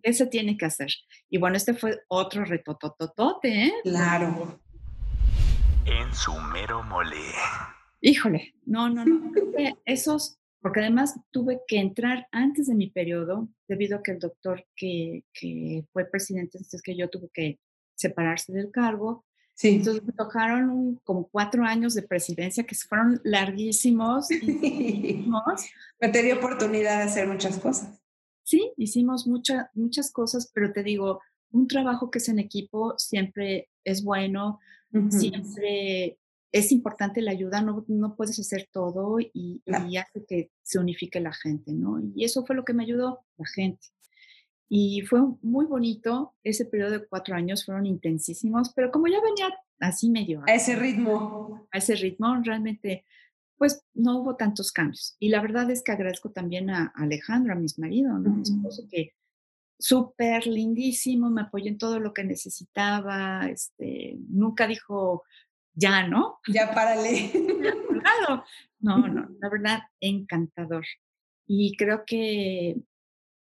[0.03, 0.89] ¿Qué se tiene que hacer?
[1.29, 3.73] Y bueno, este fue otro reto tototote, ¿eh?
[3.83, 4.61] Claro.
[5.85, 7.17] En su mero mole.
[8.01, 9.33] Híjole, no, no, no.
[9.85, 14.65] esos, porque además tuve que entrar antes de mi periodo, debido a que el doctor
[14.77, 17.59] que, que fue presidente, entonces que yo tuve que
[17.97, 19.25] separarse del cargo.
[19.55, 19.77] Sí.
[19.77, 24.29] Entonces me tocaron como cuatro años de presidencia que fueron larguísimos.
[26.01, 28.06] me te dio oportunidad de hacer muchas cosas
[28.47, 34.05] sí, hicimos muchas cosas, pero te digo, un trabajo que es en equipo siempre es
[34.05, 34.61] bueno,
[35.11, 36.19] siempre
[36.53, 41.33] es importante la ayuda, no, no puedes hacer todo y, hace que se unifique la
[41.33, 42.01] gente, ¿no?
[42.15, 43.89] Y eso fue lo que me ayudó, la gente.
[44.69, 49.53] Y fue muy bonito, ese periodo de cuatro años fueron intensísimos, pero como ya venía
[49.81, 50.43] así medio...
[50.47, 51.67] A ese ritmo.
[51.73, 53.05] A ese ritmo, realmente
[53.57, 55.17] pues no hubo tantos cambios.
[55.19, 58.31] Y la verdad es que agradezco también a Alejandro, a mi marido, ¿no?
[58.31, 59.15] mi esposo, que
[59.79, 65.25] súper lindísimo, me apoyó en todo lo que necesitaba, este, nunca dijo,
[65.75, 66.39] ya, ¿no?
[66.49, 67.31] Ya párale.
[68.03, 68.45] claro.
[68.81, 70.85] No, no, la verdad, encantador.
[71.47, 72.77] Y creo que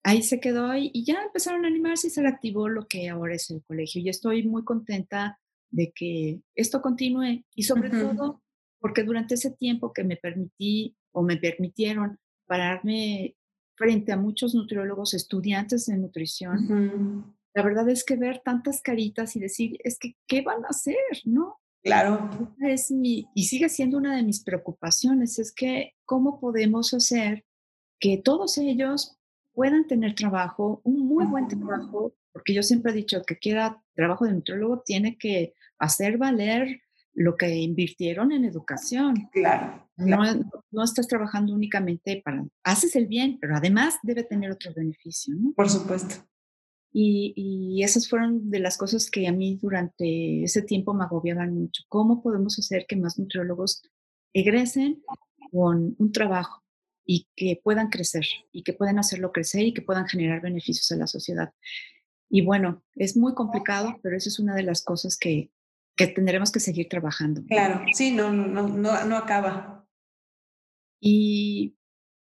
[0.02, 3.50] ahí se quedó y, ya empezaron a animarse y se reactivó lo que ahora es
[3.50, 4.00] el colegio.
[4.00, 5.38] Y estoy muy contenta
[5.70, 8.40] de que esto continúe y sobre todo
[8.86, 13.34] porque durante ese tiempo que me permití o me permitieron pararme
[13.74, 19.40] frente a muchos nutriólogos, estudiantes de nutrición, la verdad es que ver tantas caritas y
[19.40, 20.94] decir, es que, ¿qué van a hacer?
[21.24, 21.58] ¿No?
[21.82, 22.30] Claro.
[22.60, 27.44] Es mi, y sigue siendo una de mis preocupaciones, es que cómo podemos hacer
[27.98, 29.18] que todos ellos
[29.52, 34.26] puedan tener trabajo, un muy buen trabajo, porque yo siempre he dicho que quiera trabajo
[34.26, 36.82] de nutriólogo tiene que hacer valer
[37.16, 39.28] lo que invirtieron en educación.
[39.32, 39.88] Claro.
[39.96, 40.18] No,
[40.70, 45.52] no, estás trabajando únicamente para, haces el bien, pero además debe tener otro beneficio, ¿no?
[45.54, 46.16] Por supuesto.
[46.92, 51.54] Y, y, esas fueron de las cosas que a mí durante ese tiempo me agobiaban
[51.54, 51.84] mucho.
[51.88, 53.82] ¿Cómo podemos hacer que más nutriólogos
[54.34, 55.02] egresen
[55.50, 56.62] con un trabajo
[57.06, 60.96] y que puedan crecer y que puedan hacerlo crecer y que puedan generar beneficios a
[60.96, 61.52] la sociedad?
[62.28, 65.50] Y bueno, es muy complicado, pero eso es una de las cosas que,
[65.96, 67.42] que tendremos que seguir trabajando.
[67.48, 69.86] Claro, sí, no, no, no, no acaba.
[71.00, 71.76] Y,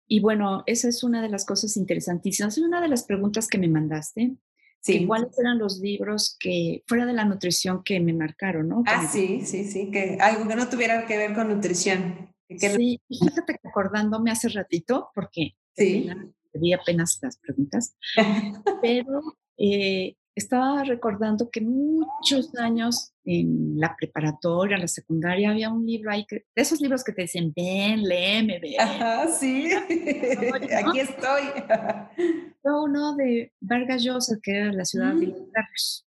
[0.08, 2.58] y, bueno, esa es una de las cosas interesantísimas.
[2.58, 4.36] Una de las preguntas que me mandaste,
[4.82, 5.06] sí.
[5.06, 8.70] ¿cuáles eran los libros que, fuera de la nutrición, que me marcaron?
[8.70, 8.84] ¿no?
[8.88, 12.34] Ah, sí, sí, sí, que algo que no tuviera que ver con nutrición.
[12.48, 16.10] Que sí, fíjate que acordándome hace ratito, porque sí.
[16.54, 17.96] vi apenas las preguntas,
[18.82, 19.22] pero
[19.58, 26.26] eh, estaba recordando que muchos años en la preparatoria, la secundaria, había un libro ahí,
[26.26, 28.80] que, de esos libros que te dicen, ven, léeme, ven.
[28.80, 29.70] Ajá, sí,
[30.84, 31.44] aquí estoy.
[32.64, 36.08] Uno de Vargas Llosa, que era la ciudad de Los mm.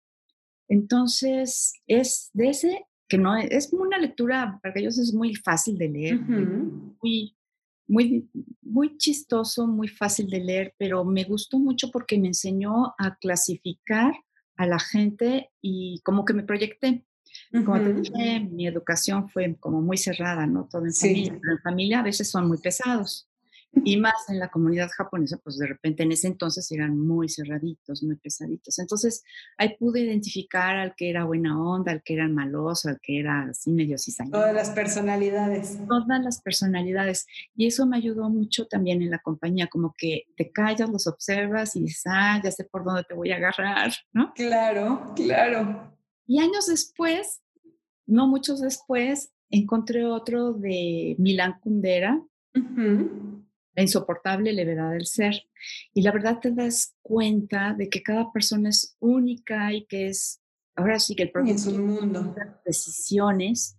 [0.68, 5.78] Entonces, es de ese, que no es, es una lectura, Vargas Llosa es muy fácil
[5.78, 7.36] de leer, muy
[7.86, 8.28] muy,
[8.62, 14.14] muy chistoso, muy fácil de leer, pero me gustó mucho porque me enseñó a clasificar
[14.56, 17.04] a la gente y como que me proyecté.
[17.50, 20.68] Como te dije, mi educación fue como muy cerrada, ¿no?
[20.70, 23.28] Todo en familia, pero en familia a veces son muy pesados.
[23.82, 28.02] Y más en la comunidad japonesa, pues de repente en ese entonces eran muy cerraditos,
[28.02, 28.78] muy pesaditos.
[28.78, 29.24] Entonces
[29.58, 33.48] ahí pude identificar al que era buena onda, al que era maloso, al que era
[33.50, 34.38] así medio cizañoso.
[34.38, 35.78] Todas las personalidades.
[35.88, 37.26] Todas las personalidades.
[37.56, 41.76] Y eso me ayudó mucho también en la compañía, como que te callas, los observas
[41.76, 44.32] y dices, ah, ya sé por dónde te voy a agarrar, ¿no?
[44.34, 45.92] Claro, claro.
[46.26, 47.42] Y años después,
[48.06, 52.22] no muchos después, encontré otro de Milán Kundera.
[52.54, 53.43] Uh
[53.74, 55.46] la insoportable levedad del ser.
[55.92, 60.40] Y la verdad te das cuenta de que cada persona es única y que es,
[60.76, 62.34] ahora sí que el propio es un mundo.
[62.64, 63.78] Decisiones.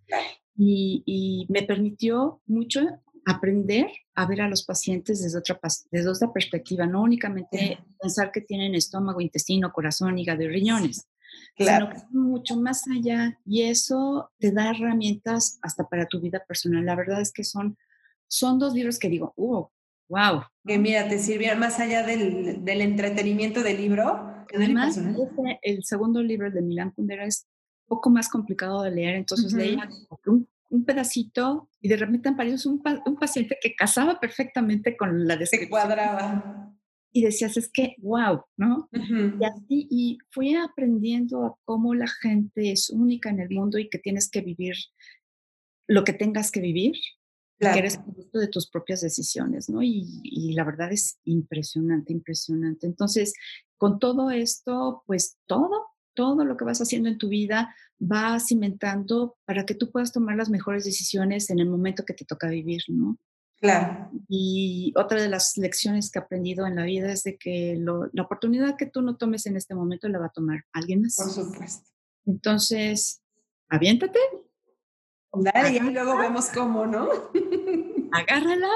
[0.57, 2.81] Y, y, me permitió mucho
[3.25, 5.59] aprender a ver a los pacientes desde otra,
[5.91, 11.09] desde otra perspectiva, no únicamente pensar que tienen estómago, intestino, corazón, hígado y riñones.
[11.55, 11.87] Claro.
[11.87, 16.85] sino que mucho más allá y eso te da herramientas hasta para tu vida personal.
[16.85, 17.77] La verdad es que son,
[18.27, 19.65] son dos libros que digo, uh,
[20.09, 20.43] Wow.
[20.65, 24.45] Que mira, te sirvieron más allá del, del entretenimiento del libro.
[24.53, 24.99] Además,
[25.61, 27.47] el segundo libro de Milán Kundera es
[27.87, 29.89] un poco más complicado de leer, entonces leía
[30.25, 35.35] un, un, pedacito y de repente apareció un, un, paciente que casaba perfectamente con la
[35.35, 35.67] descripción.
[35.67, 36.71] Se cuadraba.
[37.11, 38.89] Y decías, es que, wow, ¿no?
[38.91, 43.89] Y así, y fui aprendiendo a cómo la gente es única en el mundo y
[43.89, 44.75] que tienes que vivir
[45.87, 46.93] lo que tengas que vivir
[47.59, 49.81] que eres producto de tus propias decisiones, ¿no?
[49.81, 52.87] Y, la verdad es impresionante, impresionante.
[52.87, 53.33] Entonces,
[53.77, 59.37] con todo esto, pues todo, todo lo que vas haciendo en tu vida va cimentando
[59.45, 62.81] para que tú puedas tomar las mejores decisiones en el momento que te toca vivir,
[62.87, 63.17] ¿no?
[63.59, 64.11] Claro.
[64.27, 68.23] Y otra de las lecciones que he aprendido en la vida es de que la
[68.23, 71.15] oportunidad que tú no tomes en este momento la va a tomar alguien más.
[71.15, 71.89] Por supuesto.
[72.25, 73.21] Entonces,
[73.69, 74.19] aviéntate,
[75.37, 77.09] Dale, y luego vemos cómo, ¿no?
[78.11, 78.69] Agárrala.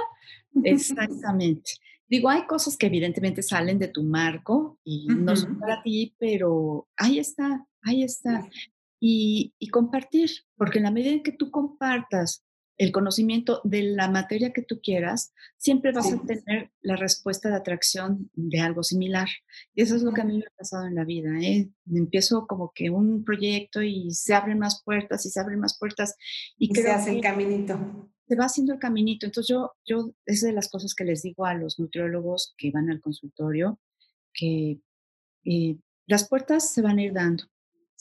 [0.63, 1.71] Exactamente.
[2.07, 6.87] Digo, hay cosas que evidentemente salen de tu marco y no son para ti, pero
[6.97, 8.49] ahí está, ahí está.
[8.99, 12.43] Y, y, compartir, porque en la medida en que tú compartas
[12.79, 17.57] el conocimiento de la materia que tú quieras, siempre vas a tener la respuesta de
[17.57, 19.27] atracción de algo similar.
[19.75, 21.29] Y eso es lo que a mí me ha pasado en la vida.
[21.41, 21.69] ¿eh?
[21.93, 26.15] Empiezo como que un proyecto y se abren más puertas y se abren más puertas.
[26.57, 28.09] Y, se hace el caminito.
[28.25, 29.25] Se va haciendo el caminito.
[29.25, 32.89] Entonces yo, yo, es de las cosas que les digo a los nutriólogos que van
[32.89, 33.77] al consultorio,
[34.33, 34.79] que
[35.43, 37.43] eh, las puertas se van a ir dando.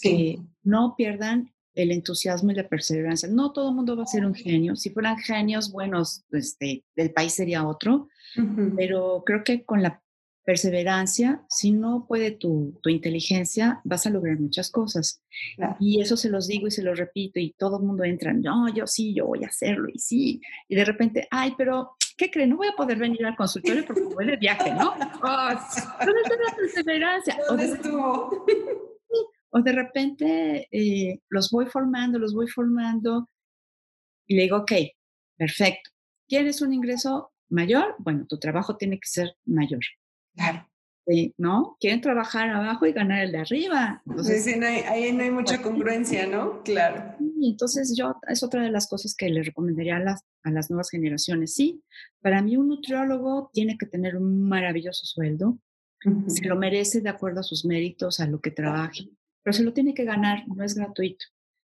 [0.01, 3.29] Que no pierdan el entusiasmo y la perseverancia.
[3.29, 4.75] No todo el mundo va a ser un genio.
[4.75, 8.09] Si fueran genios buenos, este, el país sería otro.
[8.77, 10.03] Pero creo que con la
[10.45, 15.23] perseverancia, si no puede tu, tu inteligencia, vas a lograr muchas cosas.
[15.79, 18.69] Y eso se los digo y se los repito y todo el mundo entra, no,
[18.75, 20.41] yo sí, yo voy a hacerlo y sí.
[20.69, 22.51] Y de repente, ay, pero ¿qué creen?
[22.51, 24.95] No voy a poder venir al consultorio porque voy de viaje, ¿no?
[25.23, 25.49] Oh,
[26.05, 27.39] ¿Dónde está la perseverancia?
[27.49, 28.47] ¿Dónde estuvo?
[29.51, 33.29] O de repente eh, los voy formando, los voy formando
[34.27, 34.73] y le digo, ok,
[35.37, 35.91] perfecto.
[36.29, 37.95] ¿Quieres un ingreso mayor?
[37.99, 39.81] Bueno, tu trabajo tiene que ser mayor.
[40.35, 40.69] Claro.
[41.39, 41.79] ¿No?
[41.81, 44.03] Quieren trabajar abajo y ganar el de arriba.
[44.05, 46.63] Entonces, sí, no hay, ahí no hay mucha congruencia, ¿no?
[46.63, 47.17] Claro.
[47.43, 50.91] entonces yo, es otra de las cosas que le recomendaría a las, a las nuevas
[50.91, 51.55] generaciones.
[51.55, 51.83] Sí,
[52.21, 55.59] para mí un nutriólogo tiene que tener un maravilloso sueldo,
[56.27, 59.09] se lo merece de acuerdo a sus méritos, a lo que trabaje
[59.49, 61.25] pero se lo tiene que ganar, no es gratuito.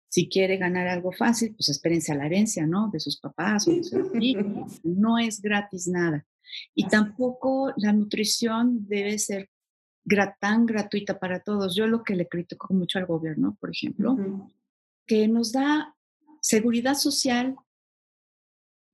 [0.08, 2.90] Si quiere ganar algo fácil, pues espérense a la herencia, ¿no?
[2.90, 4.80] De sus papás o de sus hijos.
[4.82, 6.26] No es gratis nada.
[6.74, 9.48] Y tampoco la nutrición debe ser
[10.40, 11.76] tan gratuita para todos.
[11.76, 14.18] Yo lo que le critico mucho al gobierno, por ejemplo,
[15.06, 15.94] que nos da
[16.40, 17.54] seguridad social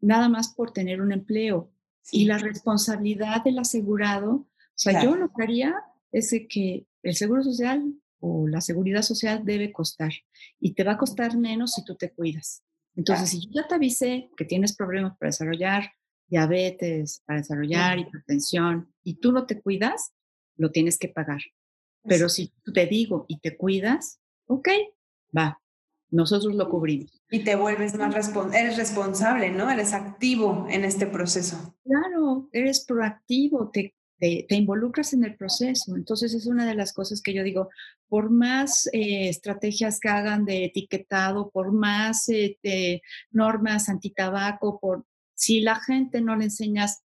[0.02, 1.72] nada más por tener un empleo
[2.12, 4.30] y la responsabilidad del asegurado.
[4.34, 5.74] O sea, yo lo que haría
[6.12, 10.12] es que el seguro social o la seguridad social debe costar
[10.58, 12.64] y te va a costar menos si tú te cuidas.
[12.96, 15.92] Entonces, si yo ya te avisé que tienes problemas para desarrollar
[16.26, 20.14] diabetes, para desarrollar hipertensión y tú no te cuidas,
[20.56, 21.42] lo tienes que pagar.
[22.04, 24.68] Pero si te digo y te cuidas, ok,
[25.36, 25.60] va,
[26.10, 27.22] nosotros lo cubrimos.
[27.30, 29.70] Y te vuelves más responsable, eres responsable, ¿no?
[29.70, 31.76] Eres activo en este proceso.
[31.84, 35.96] Claro, eres proactivo, te, te, involucras en el proceso.
[35.96, 37.70] Entonces es una de las cosas que yo digo,
[38.08, 45.60] por más eh, estrategias que hagan de etiquetado, por más eh, normas antitabaco, por si
[45.60, 47.02] la gente no le enseñas,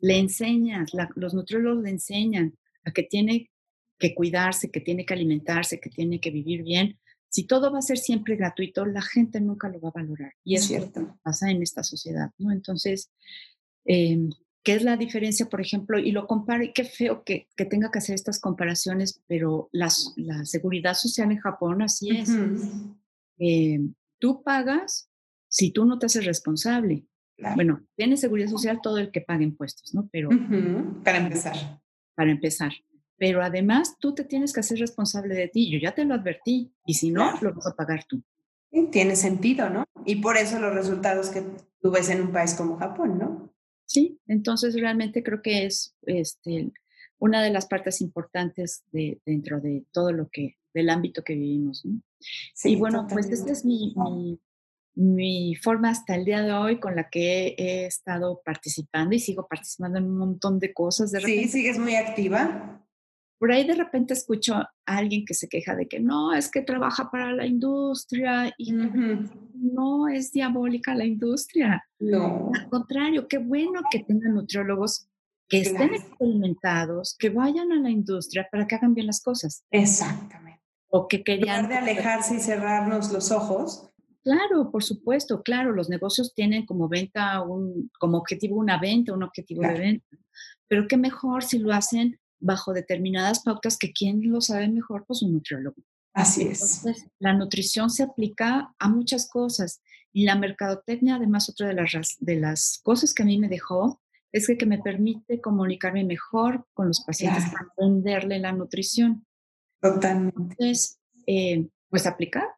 [0.00, 3.50] le enseñas, los nutriólogos le enseñan a que tiene
[3.98, 6.98] que cuidarse, que tiene que alimentarse, que tiene que vivir bien.
[7.28, 10.32] Si todo va a ser siempre gratuito, la gente nunca lo va a valorar.
[10.44, 11.18] Y es cierto.
[11.22, 12.52] pasa en esta sociedad, ¿no?
[12.52, 13.10] Entonces,
[13.84, 14.28] eh,
[14.66, 15.96] ¿Qué es la diferencia, por ejemplo?
[15.96, 19.90] Y lo comparo, y qué feo que, que tenga que hacer estas comparaciones, pero la
[19.90, 22.30] seguridad social en Japón así es.
[23.38, 23.78] Eh,
[24.18, 25.08] tú pagas
[25.46, 27.06] si tú no te haces responsable.
[27.54, 30.08] Bueno, tiene seguridad social todo el que paga impuestos, ¿no?
[30.10, 30.30] Pero...
[31.04, 31.80] Para empezar.
[32.16, 32.72] Para empezar.
[33.18, 35.70] Pero además tú te tienes que hacer responsable de ti.
[35.70, 36.74] Yo ya te lo advertí.
[36.84, 38.20] Y si no, lo vas a pagar tú.
[38.90, 39.84] tiene sentido, ¿no?
[40.04, 41.44] Y por eso los resultados que
[41.80, 43.55] tú ves en un país como Japón, ¿no?
[43.86, 46.72] Sí, entonces realmente creo que es este,
[47.18, 51.86] una de las partes importantes de, dentro de todo lo que, del ámbito que vivimos.
[52.64, 53.94] y bueno, pues esta es mi,
[54.94, 59.46] mi, forma hasta el día de hoy con la que he, estado participando y sigo
[59.46, 61.12] participando en un montón de cosas.
[61.12, 62.82] De sí, sigues muy activa.
[63.38, 66.62] Por ahí de repente escucho a alguien que se queja de que no, es que
[66.62, 68.72] trabaja para la industria y
[69.58, 71.84] no es diabólica la industria.
[71.98, 72.50] No.
[72.54, 75.08] Al contrario, qué bueno que tengan nutriólogos
[75.48, 79.64] que estén experimentados, que vayan a la industria para que hagan bien las cosas.
[79.70, 80.62] Exactamente.
[80.88, 81.68] O que querían...
[81.68, 83.90] de alejarse y cerrarnos los ojos.
[84.22, 89.22] Claro, por supuesto, claro, los negocios tienen como venta, un, como objetivo una venta, un
[89.22, 90.16] objetivo de venta.
[90.66, 95.22] Pero qué mejor si lo hacen bajo determinadas pautas que quien lo sabe mejor, pues
[95.22, 95.76] un nutriólogo.
[96.16, 96.82] Así es.
[97.18, 99.82] la nutrición se aplica a muchas cosas
[100.14, 104.00] y la mercadotecnia, además, otra de las, de las cosas que a mí me dejó
[104.32, 109.26] es que, que me permite comunicarme mejor con los pacientes para entenderle la nutrición.
[109.82, 110.40] Totalmente.
[110.40, 112.55] Entonces, eh, pues aplicar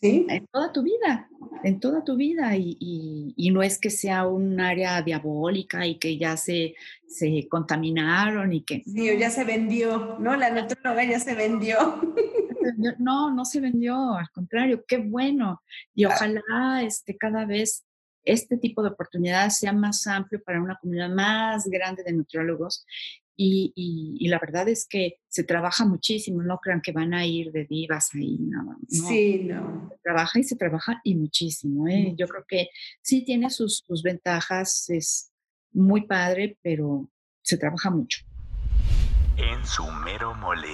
[0.00, 0.26] ¿Sí?
[0.28, 1.28] En toda tu vida,
[1.64, 2.54] en toda tu vida.
[2.56, 6.74] Y, y, no es que sea un área diabólica y que ya se,
[7.08, 8.82] se contaminaron y que...
[8.84, 10.36] Sí, ya se vendió, ¿no?
[10.36, 11.76] La nutróloga ya se vendió.
[12.98, 15.62] No, no se vendió, al contrario, qué bueno.
[15.94, 17.86] Y ojalá este, cada vez
[18.24, 22.84] este tipo de oportunidades sea más amplio para una comunidad más grande de nutriólogos
[23.36, 27.64] y, la verdad es que se trabaja muchísimo, no crean que van a ir de
[27.64, 29.88] divas ahí, no, Sí, no.
[29.90, 31.86] Se trabaja y se trabaja y muchísimo.
[31.88, 32.14] ¿eh?
[32.16, 32.68] Yo creo que
[33.02, 35.32] sí tiene sus, sus ventajas, es
[35.72, 37.10] muy padre, pero
[37.42, 38.24] se trabaja mucho.
[39.36, 40.68] En su mero mole.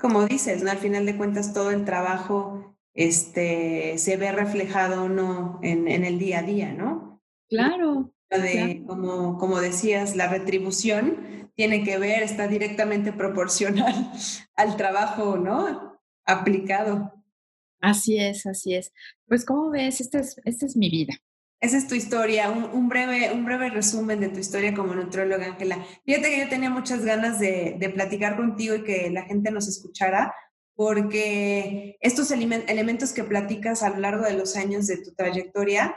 [0.00, 0.70] Como dices, ¿no?
[0.70, 6.18] al final de cuentas todo el trabajo este, se ve reflejado no en, en el
[6.18, 7.22] día a día, ¿no?
[7.48, 8.12] Claro.
[8.30, 14.12] De, Como, como decías, la retribución tiene que ver, está directamente proporcional
[14.56, 15.98] al trabajo, ¿no?
[16.24, 17.12] Aplicado.
[17.80, 18.92] Así es, así es.
[19.26, 21.14] Pues como ves, esta es, esta es mi vida.
[21.58, 25.84] Esa es tu historia, un, breve, un breve resumen de tu historia como nutrióloga, Ángela.
[26.04, 29.66] Fíjate que yo tenía muchas ganas de, de, platicar contigo y que la gente nos
[29.66, 30.34] escuchara,
[30.74, 35.96] porque estos elementos que platicas a lo largo de los años de tu trayectoria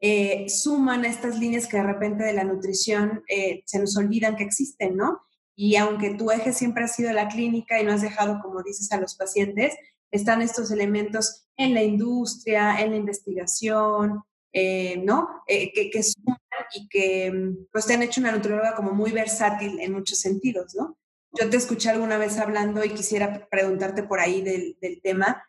[0.00, 4.36] eh, suman a estas líneas que de repente de la nutrición eh, se nos olvidan
[4.36, 5.22] que existen, ¿no?
[5.56, 8.92] Y aunque tu eje siempre ha sido la clínica y no has dejado, como dices,
[8.92, 9.74] a los pacientes,
[10.12, 14.22] están estos elementos en la industria, en la investigación,
[14.52, 15.42] eh, ¿no?
[15.46, 16.38] que, que, suman
[16.74, 20.74] y que mm, pues te han hecho una nutrióloga como muy versátil en muchos sentidos,
[20.76, 20.96] ¿no?
[21.32, 25.44] Yo te escuché alguna vez hablando y quisiera preguntarte por ahí del, del tema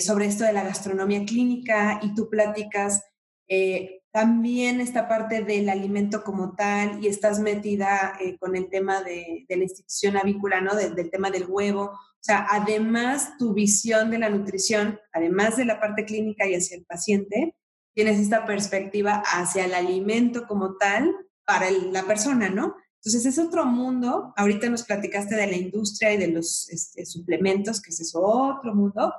[0.00, 3.02] sobre esto de la gastronomía clínica y tú platicas
[3.48, 9.02] eh, también esta parte del alimento como tal y estás metida eh, con el tema
[9.02, 10.74] de, la institución avícola, ¿no?
[10.74, 11.92] del tema del huevo.
[11.92, 16.78] O sea, además tu visión de la nutrición, además de la parte clínica y hacia
[16.78, 17.54] el paciente,
[17.94, 22.74] tienes esta perspectiva hacia el alimento como tal para la persona, ¿no?
[22.96, 24.32] Entonces es otro mundo.
[24.36, 28.74] Ahorita nos platicaste de la industria y de los este, suplementos, que es eso, otro
[28.74, 29.14] mundo.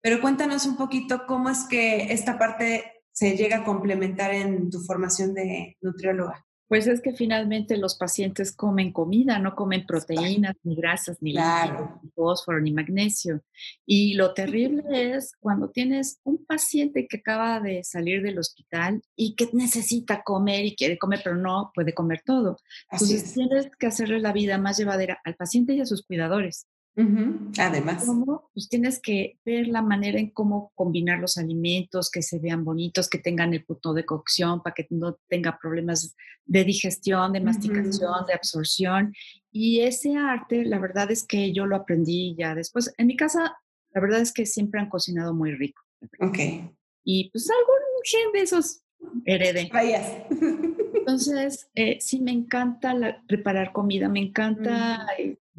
[0.00, 4.78] Pero cuéntanos un poquito cómo es que esta parte se llega a complementar en tu
[4.78, 6.46] formación de nutrióloga?
[6.68, 12.10] Pues es que finalmente los pacientes comen comida, no comen proteínas, ni grasas, ni, ni
[12.14, 13.42] fósforo, ni magnesio.
[13.86, 14.82] Y lo terrible
[15.16, 20.66] es cuando tienes un paciente que acaba de salir del hospital y que necesita comer
[20.66, 22.58] y quiere comer, pero no puede comer todo.
[22.92, 26.68] Entonces tienes que hacerle la vida más llevadera al paciente y a sus cuidadores.
[27.58, 28.04] Además.
[28.52, 33.08] Pues tienes que ver la manera en cómo combinar los alimentos, que se vean bonitos,
[33.08, 38.26] que tengan el punto de cocción para que no tenga problemas de digestión, de masticación,
[38.26, 39.14] de absorción.
[39.52, 42.92] Y ese arte, la verdad es que yo lo aprendí ya después.
[42.98, 43.56] En mi casa,
[43.92, 45.82] la verdad es que siempre han cocinado muy rico.
[46.20, 46.38] Ok.
[47.04, 48.82] Y pues algún gen de esos
[49.24, 49.70] heredé.
[49.72, 50.24] Vayas.
[50.94, 55.06] Entonces, eh, sí, me encanta preparar comida, me encanta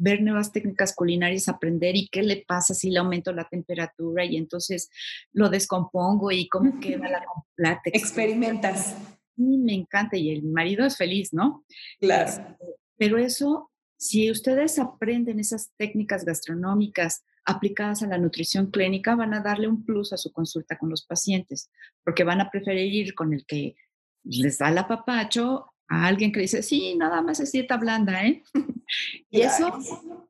[0.00, 4.36] ver nuevas técnicas culinarias, aprender y qué le pasa si le aumento la temperatura y
[4.36, 4.90] entonces
[5.32, 7.22] lo descompongo y cómo queda la,
[7.56, 8.96] la Experimentas.
[9.36, 11.64] Sí, me encanta y el marido es feliz, ¿no?
[12.00, 12.28] Claro.
[12.28, 12.56] Este,
[12.96, 19.40] pero eso, si ustedes aprenden esas técnicas gastronómicas aplicadas a la nutrición clínica, van a
[19.40, 21.70] darle un plus a su consulta con los pacientes,
[22.04, 23.76] porque van a preferir ir con el que
[24.24, 28.44] les da el apapacho a alguien que dice, sí, nada más es dieta blanda, ¿eh?
[29.30, 29.76] y eso,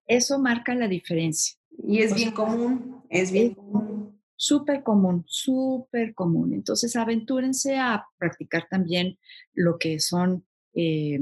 [0.06, 1.56] eso marca la diferencia.
[1.86, 4.18] Y es bien común, es bien común.
[4.36, 6.54] Súper común, súper común.
[6.54, 9.18] Entonces, aventúrense a practicar también
[9.52, 11.20] lo que son eh,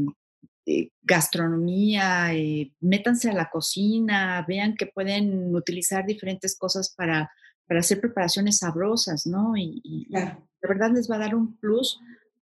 [0.66, 7.32] eh, gastronomía, eh, métanse a la cocina, vean que pueden utilizar diferentes cosas para,
[7.66, 9.56] para hacer preparaciones sabrosas, ¿no?
[9.56, 11.98] Y, y la verdad les va a dar un plus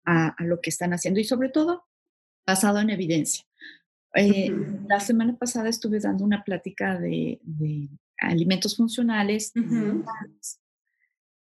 [0.05, 1.85] a, lo que están haciendo y sobre todo
[2.45, 3.45] basado en evidencia.
[4.15, 4.51] Eh,
[4.89, 7.39] la semana pasada estuve dando una plática de,
[8.17, 9.51] alimentos funcionales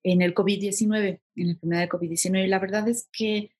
[0.03, 2.45] en el COVID-19, en la enfermedad de COVID-19.
[2.45, 3.51] Y la verdad es que,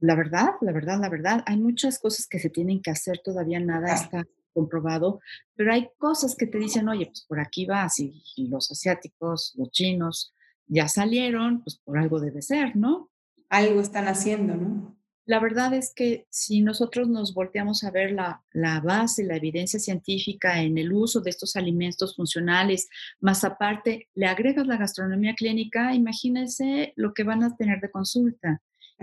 [0.00, 3.60] la verdad, la verdad, la verdad, hay muchas cosas que se tienen que hacer, todavía
[3.60, 5.20] nada está comprobado,
[5.54, 9.70] pero hay cosas que te dicen, oye, pues por aquí vas y los asiáticos, los
[9.70, 10.34] chinos
[10.66, 13.11] ya salieron, pues por algo debe ser, ¿no?
[13.52, 14.96] Algo están haciendo, ¿no?
[15.26, 19.78] La verdad es que si nosotros nos volteamos a ver la, la, base, la evidencia
[19.78, 22.88] científica en el uso de estos alimentos funcionales,
[23.20, 28.60] más aparte le agregas la gastronomía clínica, imagínense lo que van a tener de consulta.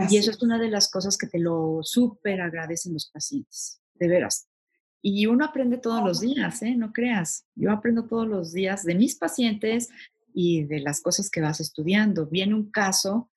[0.09, 4.07] y eso es una de las cosas que te lo súper agradecen los pacientes, de
[4.07, 4.47] veras.
[5.01, 6.75] Y uno aprende todos los días, ¿eh?
[6.75, 7.45] No creas.
[7.55, 9.89] Yo aprendo todos los días de mis pacientes
[10.33, 12.25] y de las cosas que vas estudiando.
[12.25, 13.29] Viene un caso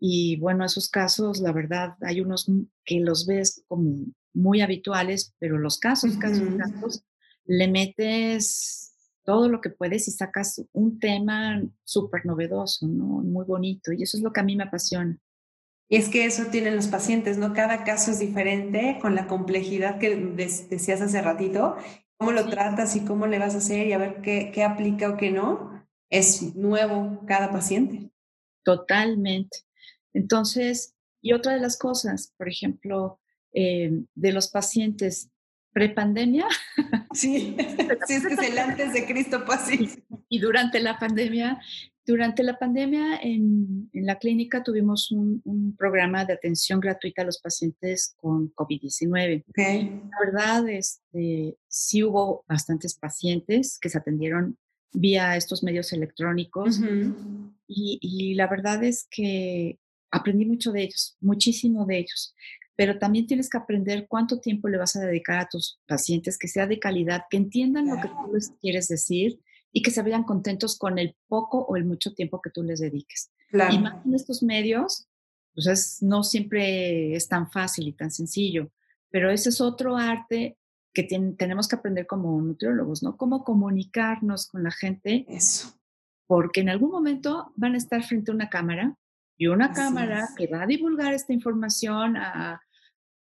[0.00, 2.50] y bueno, esos casos, la verdad, hay unos
[2.86, 7.04] que los ves como muy habituales, pero los casos, casos, casos,
[7.44, 8.94] le metes
[9.24, 13.04] todo lo que puedes y sacas un tema súper novedoso, ¿no?
[13.04, 13.92] Muy bonito.
[13.92, 15.18] Y eso es lo que a mí me apasiona.
[15.90, 17.52] Y es que eso tienen los pacientes, ¿no?
[17.52, 21.76] Cada caso es diferente con la complejidad que decías hace ratito,
[22.16, 25.10] cómo lo tratas y cómo le vas a hacer y a ver qué, qué aplica
[25.10, 25.84] o qué no.
[26.08, 28.10] Es nuevo cada paciente.
[28.64, 29.69] Totalmente.
[30.12, 33.20] Entonces, y otra de las cosas, por ejemplo,
[33.52, 35.30] eh, de los pacientes
[35.72, 36.46] prepandemia.
[37.12, 37.56] Sí,
[38.06, 39.88] sí, es que es el antes de Cristo, pues sí.
[40.28, 41.60] Y durante la pandemia
[42.06, 48.14] Durante la pandemia en, la clínica tuvimos un, programa de atención gratuita a los pacientes
[48.16, 49.44] con COVID-19.
[49.56, 54.56] La verdad, es este, sí hubo bastantes pacientes que se atendieron
[54.92, 56.80] vía estos medios electrónicos
[57.66, 59.79] y, y, la verdad es que
[60.10, 62.34] aprendí mucho de ellos, muchísimo de ellos.
[62.76, 66.48] Pero también tienes que aprender cuánto tiempo le vas a dedicar a tus pacientes, que
[66.48, 69.38] sea de calidad, que entiendan lo que tú les quieres decir
[69.72, 72.80] y que se vean contentos con el poco o el mucho tiempo que tú les
[72.80, 73.30] dediques.
[73.52, 75.08] Y más en estos medios,
[75.54, 78.70] pues no siempre es tan fácil y tan sencillo,
[79.10, 80.56] pero ese es otro arte
[80.92, 83.16] que tenemos que aprender como nutriólogos, ¿no?
[83.16, 85.24] Cómo comunicarnos con la gente.
[85.28, 85.72] Eso.
[86.26, 88.96] Porque en algún momento van a estar frente a una cámara
[89.40, 92.60] y una cámara que va a divulgar esta información a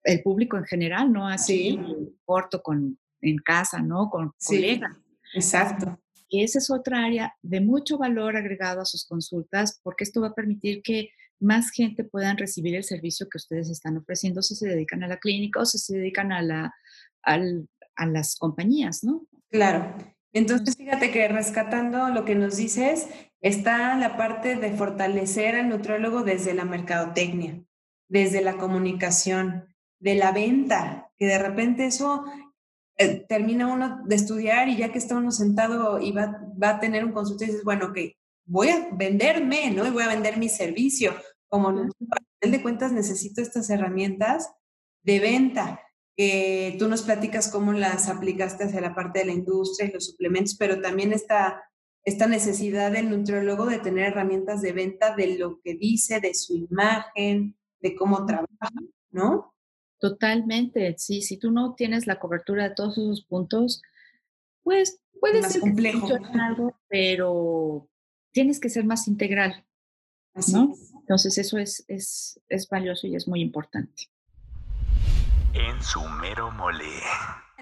[0.02, 1.78] el público en general, no así
[2.24, 4.10] corto con en casa, ¿no?
[4.10, 4.96] Con colegas.
[5.32, 5.96] Exacto.
[6.28, 10.28] Y esa es otra área de mucho valor agregado a sus consultas, porque esto va
[10.28, 14.68] a permitir que más gente puedan recibir el servicio que ustedes están ofreciendo si se
[14.68, 16.74] dedican a la clínica o si se dedican a, la,
[17.22, 19.24] a las compañías, ¿no?
[19.50, 19.94] Claro.
[20.32, 23.08] Entonces, fíjate que rescatando lo que nos dices,
[23.40, 27.62] está la parte de fortalecer al nutriólogo desde la mercadotecnia,
[28.08, 29.64] desde la comunicación,
[30.00, 32.24] de la venta, que de repente eso
[32.96, 36.80] eh, termina uno de estudiar y ya que está uno sentado y va, va a
[36.80, 37.98] tener un consultorio, dices, bueno, ok,
[38.46, 39.86] voy a venderme, ¿no?
[39.86, 41.14] Y voy a vender mi servicio.
[41.48, 44.50] Como no, final de cuentas necesito estas herramientas
[45.02, 45.80] de venta.
[46.18, 50.06] Que tú nos platicas cómo las aplicaste hacia la parte de la industria y los
[50.06, 51.62] suplementos, pero también esta,
[52.04, 56.56] esta necesidad del nutriólogo de tener herramientas de venta de lo que dice, de su
[56.56, 58.68] imagen, de cómo trabaja,
[59.12, 59.54] ¿no?
[60.00, 63.80] Totalmente, sí, si tú no tienes la cobertura de todos esos puntos,
[64.64, 66.08] pues puede ser complejo.
[66.40, 67.88] algo, pero
[68.32, 69.64] tienes que ser más integral,
[70.52, 70.74] ¿no?
[70.98, 74.08] Entonces eso es, es, es valioso y es muy importante.
[75.54, 76.84] En su mero mole.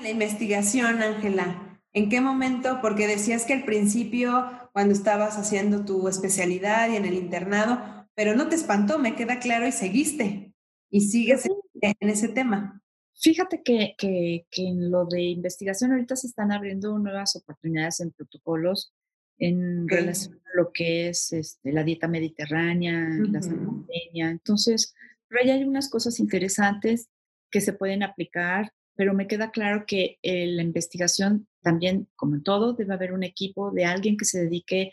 [0.00, 2.80] La investigación, Ángela, ¿en qué momento?
[2.82, 8.34] Porque decías que al principio, cuando estabas haciendo tu especialidad y en el internado, pero
[8.34, 10.52] no te espantó, me queda claro, y seguiste.
[10.90, 11.48] Y sigues
[11.80, 12.82] en ese tema.
[13.14, 18.10] Fíjate que, que, que, en lo de investigación ahorita se están abriendo nuevas oportunidades en
[18.10, 18.92] protocolos
[19.38, 24.30] en relación a lo que es este, la dieta mediterránea, la salmoneña.
[24.30, 24.94] Entonces,
[25.28, 27.08] pero ahí hay unas cosas interesantes
[27.50, 32.72] que se pueden aplicar, pero me queda claro que la investigación también, como en todo,
[32.72, 34.92] debe haber un equipo de alguien que se dedique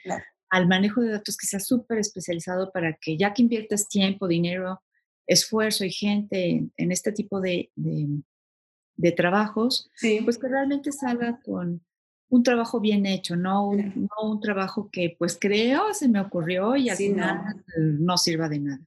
[0.49, 4.81] al manejo de datos que sea súper especializado para que ya que inviertes tiempo, dinero,
[5.25, 9.89] esfuerzo y gente en, este tipo de, de, trabajos,
[10.25, 11.81] pues que realmente salga con
[12.29, 16.75] un trabajo bien hecho, no un, no un trabajo que pues creo, se me ocurrió
[16.75, 18.17] y al final no.
[18.17, 18.81] sirva de nada.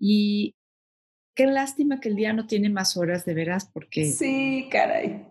[0.00, 0.56] Y
[1.34, 4.06] qué lástima que el día no tiene más horas de veras porque...
[4.06, 5.26] Sí, caray.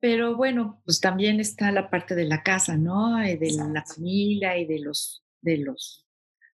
[0.00, 3.26] Pero bueno, pues también está la parte de la casa, ¿no?
[3.26, 6.06] Y de la familia y de los, de los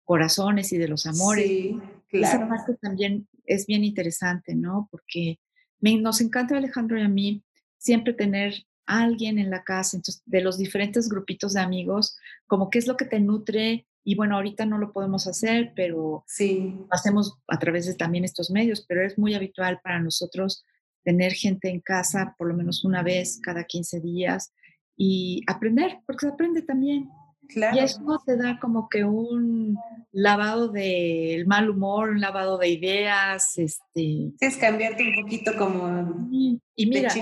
[0.04, 1.46] corazones y de los amores.
[1.46, 1.80] Sí.
[2.10, 4.88] Esa parte también es bien interesante, ¿no?
[4.90, 5.38] Porque
[5.80, 7.44] nos encanta Alejandro y a mí
[7.78, 8.54] siempre tener
[8.86, 12.86] a alguien en la casa, entonces, de los diferentes grupitos de amigos, como qué es
[12.86, 13.86] lo que te nutre.
[14.08, 16.78] Y bueno, ahorita no lo podemos hacer, pero sí.
[16.90, 20.64] hacemos a través de también estos medios, pero es muy habitual para nosotros
[21.02, 24.52] tener gente en casa por lo menos una vez cada 15 días
[24.96, 27.10] y aprender, porque se aprende también.
[27.48, 29.76] Y eso te da como que un
[30.12, 34.32] lavado del mal humor, un lavado de ideas, este...
[34.38, 36.28] Es cambiarte un poquito como...
[36.30, 37.12] Y mira,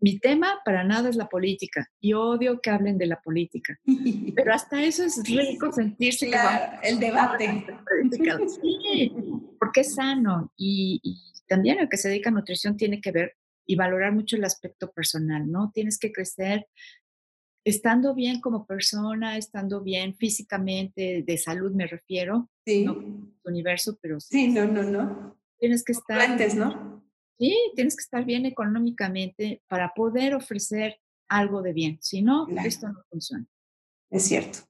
[0.00, 3.78] mi tema para nada es la política y odio que hablen de la política,
[4.34, 7.66] pero hasta eso es rico sentirse claro, el debate.
[8.60, 9.12] Sí,
[9.58, 11.18] porque es sano y, y
[11.48, 13.36] también el que se dedica a nutrición tiene que ver
[13.66, 15.72] y valorar mucho el aspecto personal, ¿no?
[15.74, 16.66] Tienes que crecer
[17.64, 22.84] estando bien como persona, estando bien físicamente, de salud me refiero, sí.
[22.84, 24.48] no universo, pero sí.
[24.48, 25.36] no, no, no.
[25.58, 26.20] Tienes que estar...
[26.20, 27.02] Antes, ¿no?
[27.38, 32.88] Sí, tienes que estar bien económicamente para poder ofrecer algo de bien, si no, esto
[32.88, 33.46] no funciona.
[34.10, 34.60] Es cierto.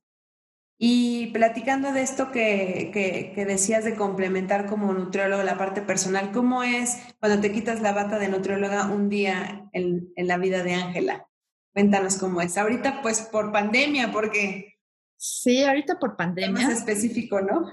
[0.79, 6.33] Y platicando de esto que, que, que, decías de complementar como nutriólogo la parte personal,
[6.33, 10.63] ¿cómo es cuando te quitas la bata de nutrióloga un día en, en la vida
[10.63, 11.27] de Ángela?
[11.73, 12.57] Cuéntanos cómo es.
[12.57, 14.73] Ahorita, pues por pandemia, porque.
[15.19, 16.69] Sí, ahorita por pandemia.
[16.69, 17.65] Es específico, ¿no?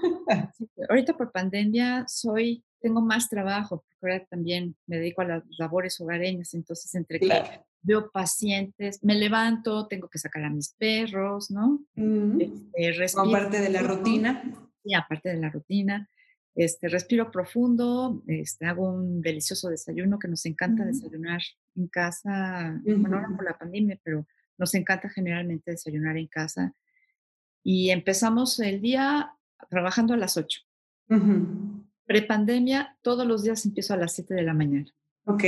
[0.88, 5.98] ahorita por pandemia soy, tengo más trabajo, porque ahora también me dedico a las labores
[6.02, 7.32] hogareñas, entonces entre que
[7.80, 11.80] veo pacientes, me levanto, tengo que sacar a mis perros, ¿no?
[11.94, 12.42] Mm.
[12.74, 14.42] Este, aparte de la rutina.
[14.82, 16.10] Sí, aparte de la rutina.
[16.54, 21.40] Este, respiro profundo, este, hago un delicioso desayuno que nos encanta desayunar
[21.74, 24.26] en casa, bueno, ahora por la pandemia, pero
[24.58, 26.74] nos encanta generalmente desayunar en casa.
[27.62, 29.32] Y empezamos el día
[29.70, 30.60] trabajando a las 8.
[32.06, 34.86] Prepandemia, todos los días empiezo a las 7 de la mañana.
[35.26, 35.44] Ok.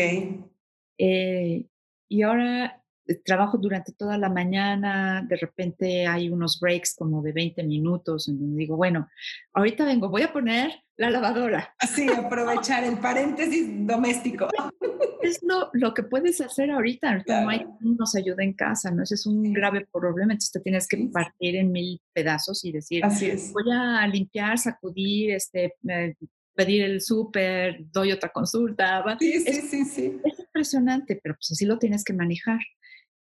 [0.99, 1.67] Eh,
[2.09, 7.33] y ahora eh, trabajo durante toda la mañana, de repente hay unos breaks como de
[7.33, 9.09] 20 minutos, en donde digo, bueno,
[9.53, 11.75] ahorita vengo, voy a poner la lavadora.
[11.79, 14.49] Así, aprovechar el paréntesis doméstico.
[15.23, 19.03] Es lo, lo que puedes hacer ahorita, no hay quien nos ayuda en casa, ¿no?
[19.03, 23.05] Ese es un grave problema, entonces te tienes que partir en mil pedazos y decir,
[23.05, 23.53] Así es.
[23.53, 26.15] voy a limpiar, sacudir, este, eh,
[26.57, 29.05] pedir el súper, doy otra consulta.
[29.21, 30.21] Sí, sí, sí, sí.
[30.25, 32.61] Es impresionante, pero pues así lo tienes que manejar.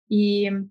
[0.06, 0.70] Y mm,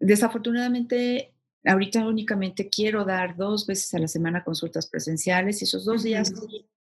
[0.00, 1.34] desafortunadamente,
[1.64, 6.32] ahorita únicamente quiero dar dos veces a la semana consultas presenciales y esos dos días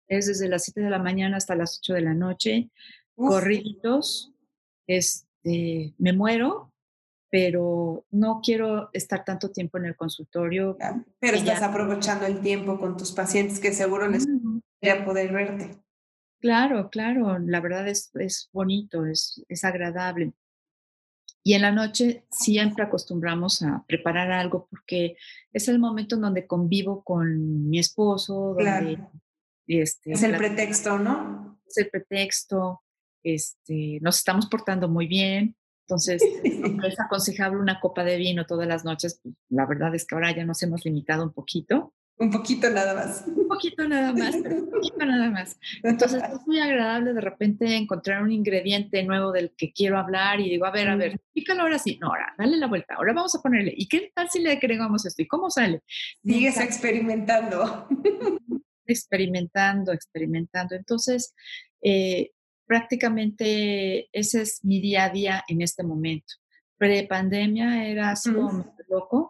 [0.09, 2.71] es desde las 7 de la mañana hasta las 8 de la noche,
[3.15, 4.33] corridos.
[4.87, 6.73] Este, me muero,
[7.31, 10.77] pero no quiero estar tanto tiempo en el consultorio.
[11.21, 14.27] pero estás aprovechando el tiempo con tus pacientes que seguro les
[14.81, 15.83] gustaría poder verte.
[16.41, 20.33] Claro, claro, la verdad es, es bonito, es, es agradable.
[21.43, 25.17] Y en la noche siempre acostumbramos a preparar algo porque
[25.53, 28.55] es el momento en donde convivo con mi esposo.
[28.59, 28.99] Donde,
[29.67, 31.61] este, es el pretexto, ¿no?
[31.67, 32.83] Es el pretexto.
[33.23, 35.57] Este, nos estamos portando muy bien.
[35.87, 39.21] Entonces, es aconsejable una copa de vino todas las noches.
[39.23, 41.95] Pues, la verdad es que ahora ya nos hemos limitado un poquito.
[42.21, 43.25] Un poquito nada más.
[43.27, 45.59] Un poquito nada más, un poquito nada más.
[45.83, 50.51] Entonces es muy agradable de repente encontrar un ingrediente nuevo del que quiero hablar y
[50.51, 51.99] digo, a ver, a ver, pícalo ahora sí.
[51.99, 52.97] No, ahora, dale la vuelta.
[52.97, 53.73] Ahora vamos a ponerle.
[53.75, 55.23] ¿Y qué tal si le agregamos esto?
[55.23, 55.81] ¿Y cómo sale?
[56.23, 57.89] Sigues experimentando.
[58.87, 60.75] Experimentando, experimentando.
[60.75, 61.33] Entonces,
[61.81, 62.33] eh,
[62.67, 66.35] prácticamente ese es mi día a día en este momento.
[66.77, 69.30] Pre-pandemia era así como loco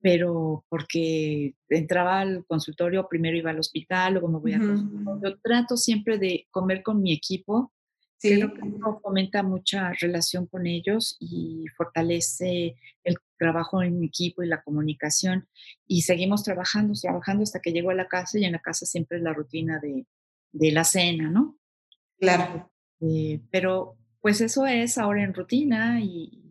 [0.00, 5.38] pero porque entraba al consultorio, primero iba al hospital, luego me voy a consultorio.
[5.42, 7.72] Trato siempre de comer con mi equipo.
[8.18, 8.34] Sí.
[8.34, 12.74] Creo que eso fomenta mucha relación con ellos y fortalece
[13.04, 15.48] el trabajo en equipo y la comunicación.
[15.86, 19.18] Y seguimos trabajando, trabajando hasta que llego a la casa y en la casa siempre
[19.18, 20.06] es la rutina de,
[20.52, 21.58] de la cena, ¿no?
[22.18, 22.70] Claro.
[23.00, 26.47] Eh, pero pues eso es ahora en rutina y,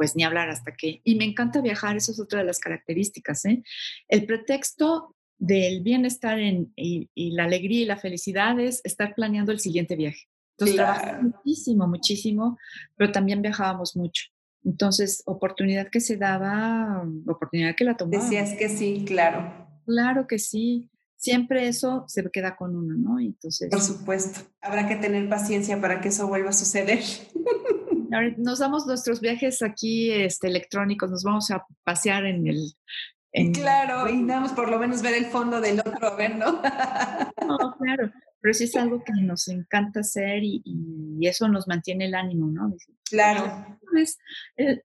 [0.00, 1.02] pues ni hablar hasta que...
[1.04, 3.44] Y me encanta viajar, eso es otra de las características.
[3.44, 3.62] ¿eh?
[4.08, 9.60] El pretexto del bienestar en, y, la alegría y la felicidad es estar planeando el
[9.60, 10.26] siguiente viaje.
[10.52, 12.58] Entonces trabajamos muchísimo, muchísimo,
[12.96, 14.24] pero también viajábamos mucho.
[14.64, 18.24] Entonces, oportunidad que se daba, oportunidad que la tomaba.
[18.24, 19.52] Decías que sí, claro.
[19.84, 20.88] Claro que sí.
[21.18, 23.20] Siempre eso se queda con uno, ¿no?
[23.20, 23.68] Entonces.
[23.68, 24.40] Por supuesto.
[24.62, 27.00] Habrá que tener paciencia para que eso vuelva a suceder.
[28.36, 33.52] nos damos nuestros viajes aquí este, electrónicos, nos vamos a pasear en el...
[33.52, 36.60] claro, y damos por lo menos ver el fondo del otro, a ver, ¿no?
[37.46, 40.62] no, claro, pero sí es algo que nos encanta hacer y,
[41.22, 42.74] eso nos mantiene el ánimo, ¿no?
[43.08, 43.78] Claro.
[43.92, 44.18] Pues,
[44.56, 44.82] el,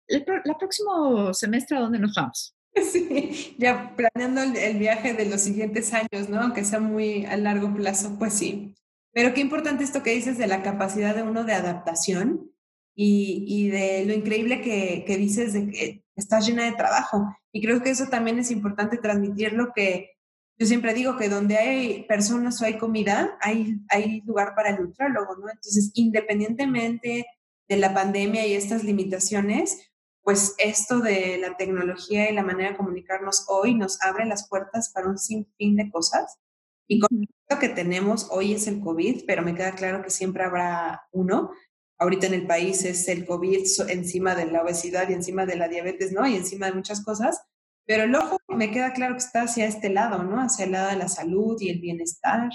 [0.60, 2.56] próximo semestre, ¿a dónde nos vamos?
[2.92, 6.42] Sí, ya planeando el, el, viaje de los siguientes años, ¿no?
[6.42, 8.76] Aunque sea muy a largo plazo, pues sí.
[9.14, 12.52] Pero qué importante esto que dices de la capacidad de uno de adaptación
[12.96, 17.36] y, de lo increíble que, que, dices de que estás llena de trabajo.
[17.52, 20.12] Y creo que eso también es importante transmitirlo, que
[20.58, 24.82] yo siempre digo que donde hay personas o hay comida, hay, hay lugar para el
[24.82, 25.50] nutrólogo, ¿no?
[25.50, 27.26] Entonces, independientemente
[27.68, 29.92] de la pandemia y estas limitaciones,
[30.22, 34.92] pues esto de la tecnología y la manera de comunicarnos hoy nos abre las puertas
[34.94, 36.40] para un sinfín de cosas.
[36.88, 37.10] Y con
[37.50, 41.52] lo que tenemos hoy es el COVID, pero me queda claro que siempre habrá uno
[41.98, 45.68] ahorita en el país es el COVID encima de la obesidad y encima de la
[45.68, 46.28] diabetes, ¿no?
[46.28, 47.42] Y encima de muchas cosas.
[47.86, 50.42] Pero el ojo me queda claro que está hacia este lado, ¿no?
[50.42, 52.50] Hacia el lado de la salud y el bienestar.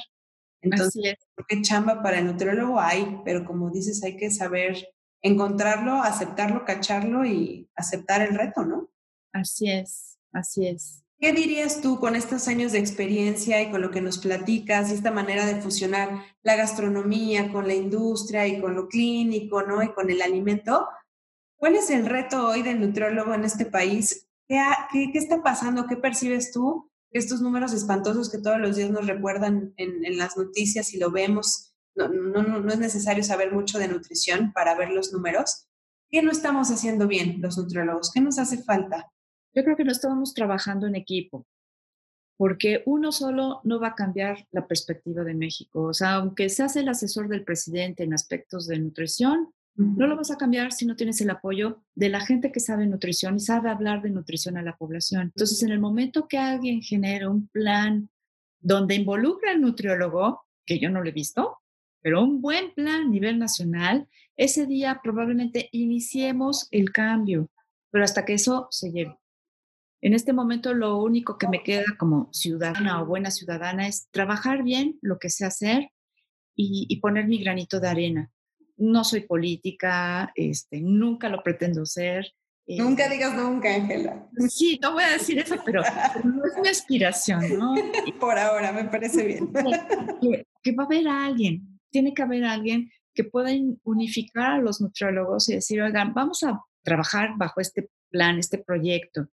[0.62, 1.16] Entonces,
[1.48, 4.76] qué chamba para el nutriólogo hay, pero como dices, hay que saber
[5.22, 8.90] encontrarlo, aceptarlo, cacharlo y aceptar el reto, ¿no?
[9.32, 11.04] Así es, así es.
[11.20, 14.94] ¿Qué dirías tú con estos años de experiencia y con lo que nos platicas y
[14.94, 19.82] esta manera de fusionar la gastronomía con la industria y con lo clínico, ¿no?
[19.82, 20.88] Y con el alimento.
[21.56, 24.28] ¿Cuál es el reto hoy del nutriólogo en este país?
[24.48, 24.62] ¿Qué,
[24.92, 25.86] qué, está pasando?
[25.86, 26.90] ¿Qué percibes tú?
[27.10, 31.10] Estos números espantosos que todos los días nos recuerdan en, en las noticias y lo
[31.10, 31.74] vemos.
[31.94, 35.68] No, no, no, no es necesario saber mucho de nutrición para ver los números,
[36.10, 38.10] ¿Qué no estamos haciendo bien los nutriólogos?
[38.12, 39.12] ¿Qué nos hace falta?
[39.54, 41.46] Yo creo que no estamos trabajando en equipo,
[42.36, 45.82] porque uno solo no va a cambiar la perspectiva de México.
[45.82, 50.30] O sea, aunque seas el asesor del presidente en aspectos de nutrición, no lo vas
[50.30, 53.70] a cambiar si no tienes el apoyo de la gente que sabe nutrición y sabe
[53.70, 55.32] hablar de nutrición a la población.
[55.34, 58.10] Entonces, en el momento que alguien genera un plan
[58.58, 61.58] donde involucra al nutriólogo, que yo no lo he visto,
[62.02, 67.50] pero un buen plan a nivel nacional, ese día probablemente iniciemos el cambio,
[67.90, 69.19] pero hasta que eso se lleve.
[70.02, 74.62] En este momento lo único que me queda como ciudadana o buena ciudadana es trabajar
[74.62, 75.90] bien lo que sé hacer
[76.56, 78.30] y, poner mi granito de arena.
[78.76, 82.34] No soy política, este, nunca lo pretendo ser.
[82.66, 84.28] Nunca eh, digas nunca, Ángela.
[84.48, 85.82] Sí, no voy a decir eso, pero
[86.22, 87.74] no es mi aspiración, ¿no?
[88.20, 89.50] Por ahora, me parece bien.
[90.20, 93.50] Que, que va a haber alguien, tiene que haber alguien que pueda
[93.84, 99.28] unificar a los nutriólogos y decir, oigan, vamos a trabajar bajo este plan, este proyecto.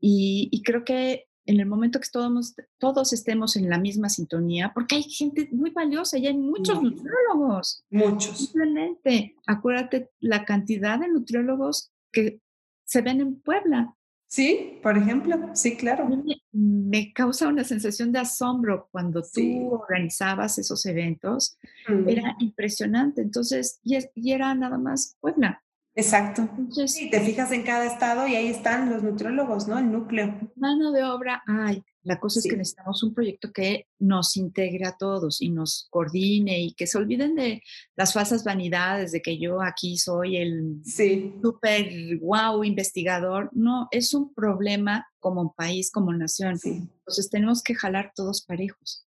[0.00, 4.96] Y, creo que en el momento que todos, todos estemos en la misma sintonía, porque
[4.96, 7.84] hay gente muy valiosa y hay muchos nutriólogos.
[7.90, 8.38] Muchos.
[8.38, 12.40] Simplemente, acuérdate la cantidad de nutriólogos que
[12.84, 13.94] se ven en Puebla.
[14.26, 16.08] Sí, por ejemplo, sí, claro.
[16.52, 21.58] Me, causa una sensación de asombro cuando tú organizabas esos eventos.
[22.06, 23.22] Era impresionante.
[23.22, 25.60] Entonces, y, y, era nada más Puebla.
[26.00, 26.48] Exacto.
[26.86, 29.78] sí, te fijas en cada estado y ahí están los nutriólogos, ¿no?
[29.78, 30.38] El núcleo.
[30.56, 31.84] Mano de obra hay.
[32.02, 36.58] La cosa es que necesitamos un proyecto que nos integre a todos y nos coordine
[36.58, 37.62] y que se olviden de
[37.94, 41.34] las falsas vanidades de que yo aquí soy el sí.
[41.42, 41.86] super
[42.20, 43.50] wow investigador.
[43.52, 46.58] No, es un problema como país, como nación.
[46.64, 49.06] Entonces tenemos que jalar todos parejos.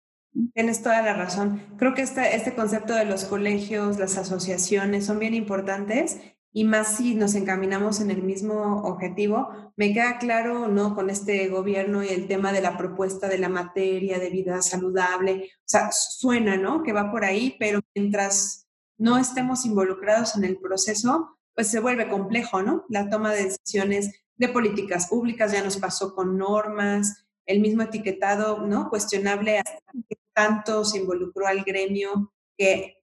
[0.54, 1.62] Tienes toda la razón.
[1.78, 6.18] Creo que este, este concepto de los colegios, las asociaciones son bien importantes
[6.52, 9.48] y más si nos encaminamos en el mismo objetivo.
[9.76, 10.94] Me queda claro, ¿no?
[10.94, 15.50] Con este gobierno y el tema de la propuesta de la materia de vida saludable,
[15.58, 16.82] o sea, suena, ¿no?
[16.82, 22.08] Que va por ahí, pero mientras no estemos involucrados en el proceso, pues se vuelve
[22.08, 22.84] complejo, ¿no?
[22.88, 28.66] La toma de decisiones de políticas públicas ya nos pasó con normas, el mismo etiquetado,
[28.66, 28.90] ¿no?
[28.90, 33.02] Cuestionable hasta que tanto se involucró al gremio que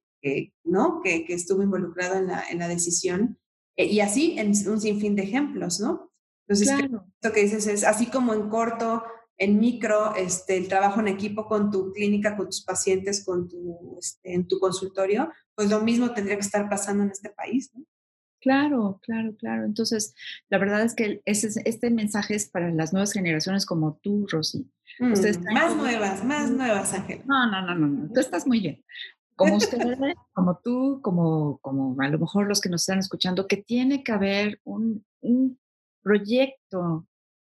[0.63, 1.01] ¿no?
[1.01, 3.38] Que, estuvo involucrado en la, en la decisión.
[3.79, 6.11] Eh, y así en un sinfín de ejemplos, ¿no?
[6.45, 9.03] Entonces, lo que dices es, así como en corto,
[9.37, 13.97] en micro, este, el trabajo en equipo con tu clínica, con tus pacientes, con tu,
[13.97, 17.85] este, en tu consultorio, pues lo mismo tendría que estar pasando en este país, ¿no?
[18.41, 19.63] Claro, claro, claro.
[19.63, 20.13] Entonces,
[20.49, 24.69] la verdad es que ese, este mensaje es para las nuevas generaciones como tú, Rosy.
[24.99, 25.13] Mm,
[25.53, 27.21] más nuevas, más nuevas, Ángel.
[27.25, 28.83] No, no, no, no, no, tú estás muy bien
[29.39, 29.79] como usted,
[30.33, 34.11] como tú, como, como a lo mejor los que nos están escuchando, que tiene que
[34.11, 35.57] haber un, un
[36.03, 37.07] proyecto,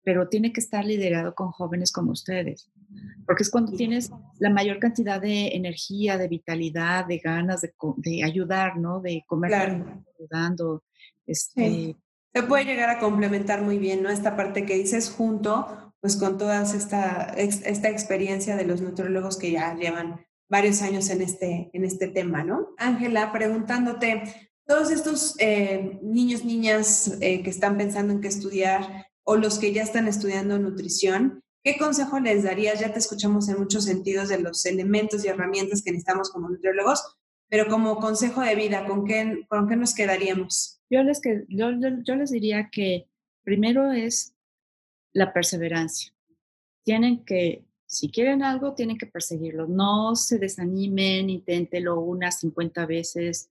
[0.03, 2.69] pero tiene que estar liderado con jóvenes como ustedes,
[3.25, 8.23] porque es cuando tienes la mayor cantidad de energía, de vitalidad, de ganas de, de
[8.25, 8.99] ayudar, ¿no?
[8.99, 10.84] De comer ayudando.
[11.25, 11.95] Este,
[12.34, 14.09] Se puede llegar a complementar muy bien, ¿no?
[14.09, 19.51] Esta parte que dices junto, pues con toda esta, esta experiencia de los nutriólogos que
[19.51, 22.73] ya llevan varios años en este, en este tema, ¿no?
[22.77, 24.23] Ángela, preguntándote,
[24.65, 29.73] todos estos eh, niños, niñas eh, que están pensando en qué estudiar o los que
[29.73, 32.79] ya están estudiando nutrición, ¿qué consejo les darías?
[32.79, 37.17] Ya te escuchamos en muchos sentidos de los elementos y herramientas que necesitamos como nutriólogos,
[37.47, 40.81] pero como consejo de vida, ¿con qué, con qué nos quedaríamos?
[40.89, 41.69] Yo les, que, yo,
[42.03, 43.07] yo les diría que
[43.43, 44.35] primero es
[45.13, 46.13] la perseverancia.
[46.83, 49.67] Tienen que si quieren algo, tienen que perseguirlo.
[49.67, 53.49] No se desanimen, inténtelo unas 50 veces.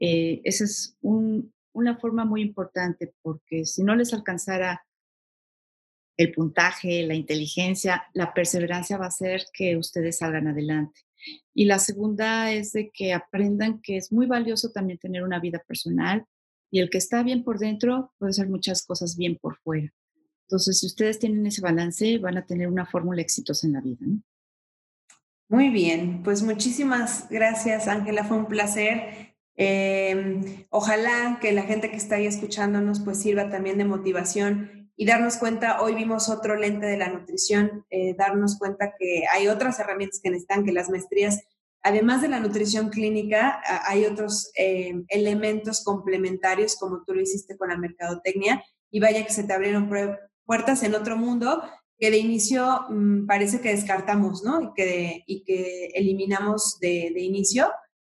[0.00, 4.84] Eh, esa es una forma muy importante porque si no les alcanzara
[6.16, 11.02] el puntaje, la inteligencia, la perseverancia va a hacer que ustedes salgan adelante.
[11.54, 15.62] Y la segunda es de que aprendan que es muy valioso también tener una vida
[15.64, 16.26] personal
[16.68, 19.94] y el que está bien por dentro puede hacer muchas cosas bien por fuera.
[20.48, 24.06] Entonces, si ustedes tienen ese balance, van a tener una fórmula exitosa en la vida.
[25.50, 29.34] Muy bien, pues muchísimas gracias, Ángela, fue un placer.
[29.56, 35.04] Em, ojalá que la gente que está ahí escuchándonos pues sirva también de motivación y
[35.04, 39.78] darnos cuenta, hoy vimos otro lente de la nutrición, eh, darnos cuenta que hay otras
[39.80, 41.42] herramientas que necesitan, que las maestrías,
[41.82, 47.68] además de la nutrición clínica, hay otros em, elementos complementarios como tú lo hiciste con
[47.68, 49.90] la mercadotecnia y vaya que se te abrieron
[50.48, 51.62] puertas en otro mundo
[51.98, 54.62] que de inicio mm, parece que descartamos, ¿no?
[54.62, 57.70] Y que, y que eliminamos de, inicio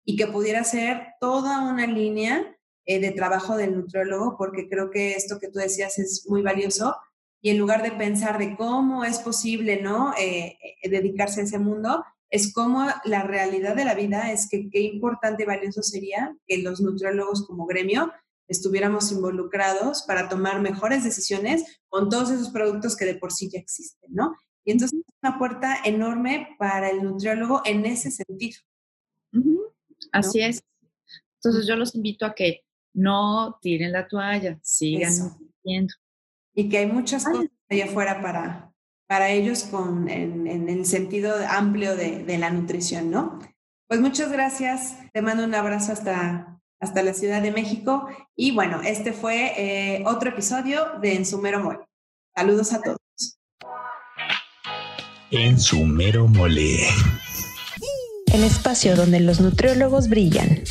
[0.04, 2.56] y que pudiera ser toda una línea
[2.86, 6.96] eh, de trabajo del nutriólogo, porque creo que esto que tú decías es muy valioso.
[7.42, 10.14] Y en lugar de pensar de cómo es posible, ¿no?
[10.16, 14.70] Eh, eh, dedicarse a ese mundo, es como la realidad de la vida es que
[14.70, 18.12] qué importante y valioso sería que los nutriólogos como gremio
[18.50, 23.60] estuviéramos involucrados para tomar mejores decisiones con todos esos productos que de por sí ya
[23.60, 24.34] existen, ¿no?
[24.64, 28.58] Y entonces es una puerta enorme para el nutriólogo en ese sentido.
[30.12, 30.62] Así es.
[31.36, 35.12] Entonces yo los invito a que no tiren la toalla, sigan.
[36.54, 38.72] Y que hay muchas cosas allá afuera para,
[39.06, 43.38] para ellos con, en, el sentido amplio de, de, la nutrición, ¿no?
[43.86, 48.80] Pues muchas gracias, te mando un abrazo hasta, hasta la Ciudad de México y bueno,
[48.82, 51.80] este fue eh, otro episodio de En Sumero Mole.
[52.34, 52.98] Saludos a todos.
[55.30, 56.78] En Sumero Mole.
[58.32, 60.62] El espacio donde los nutriólogos brillan.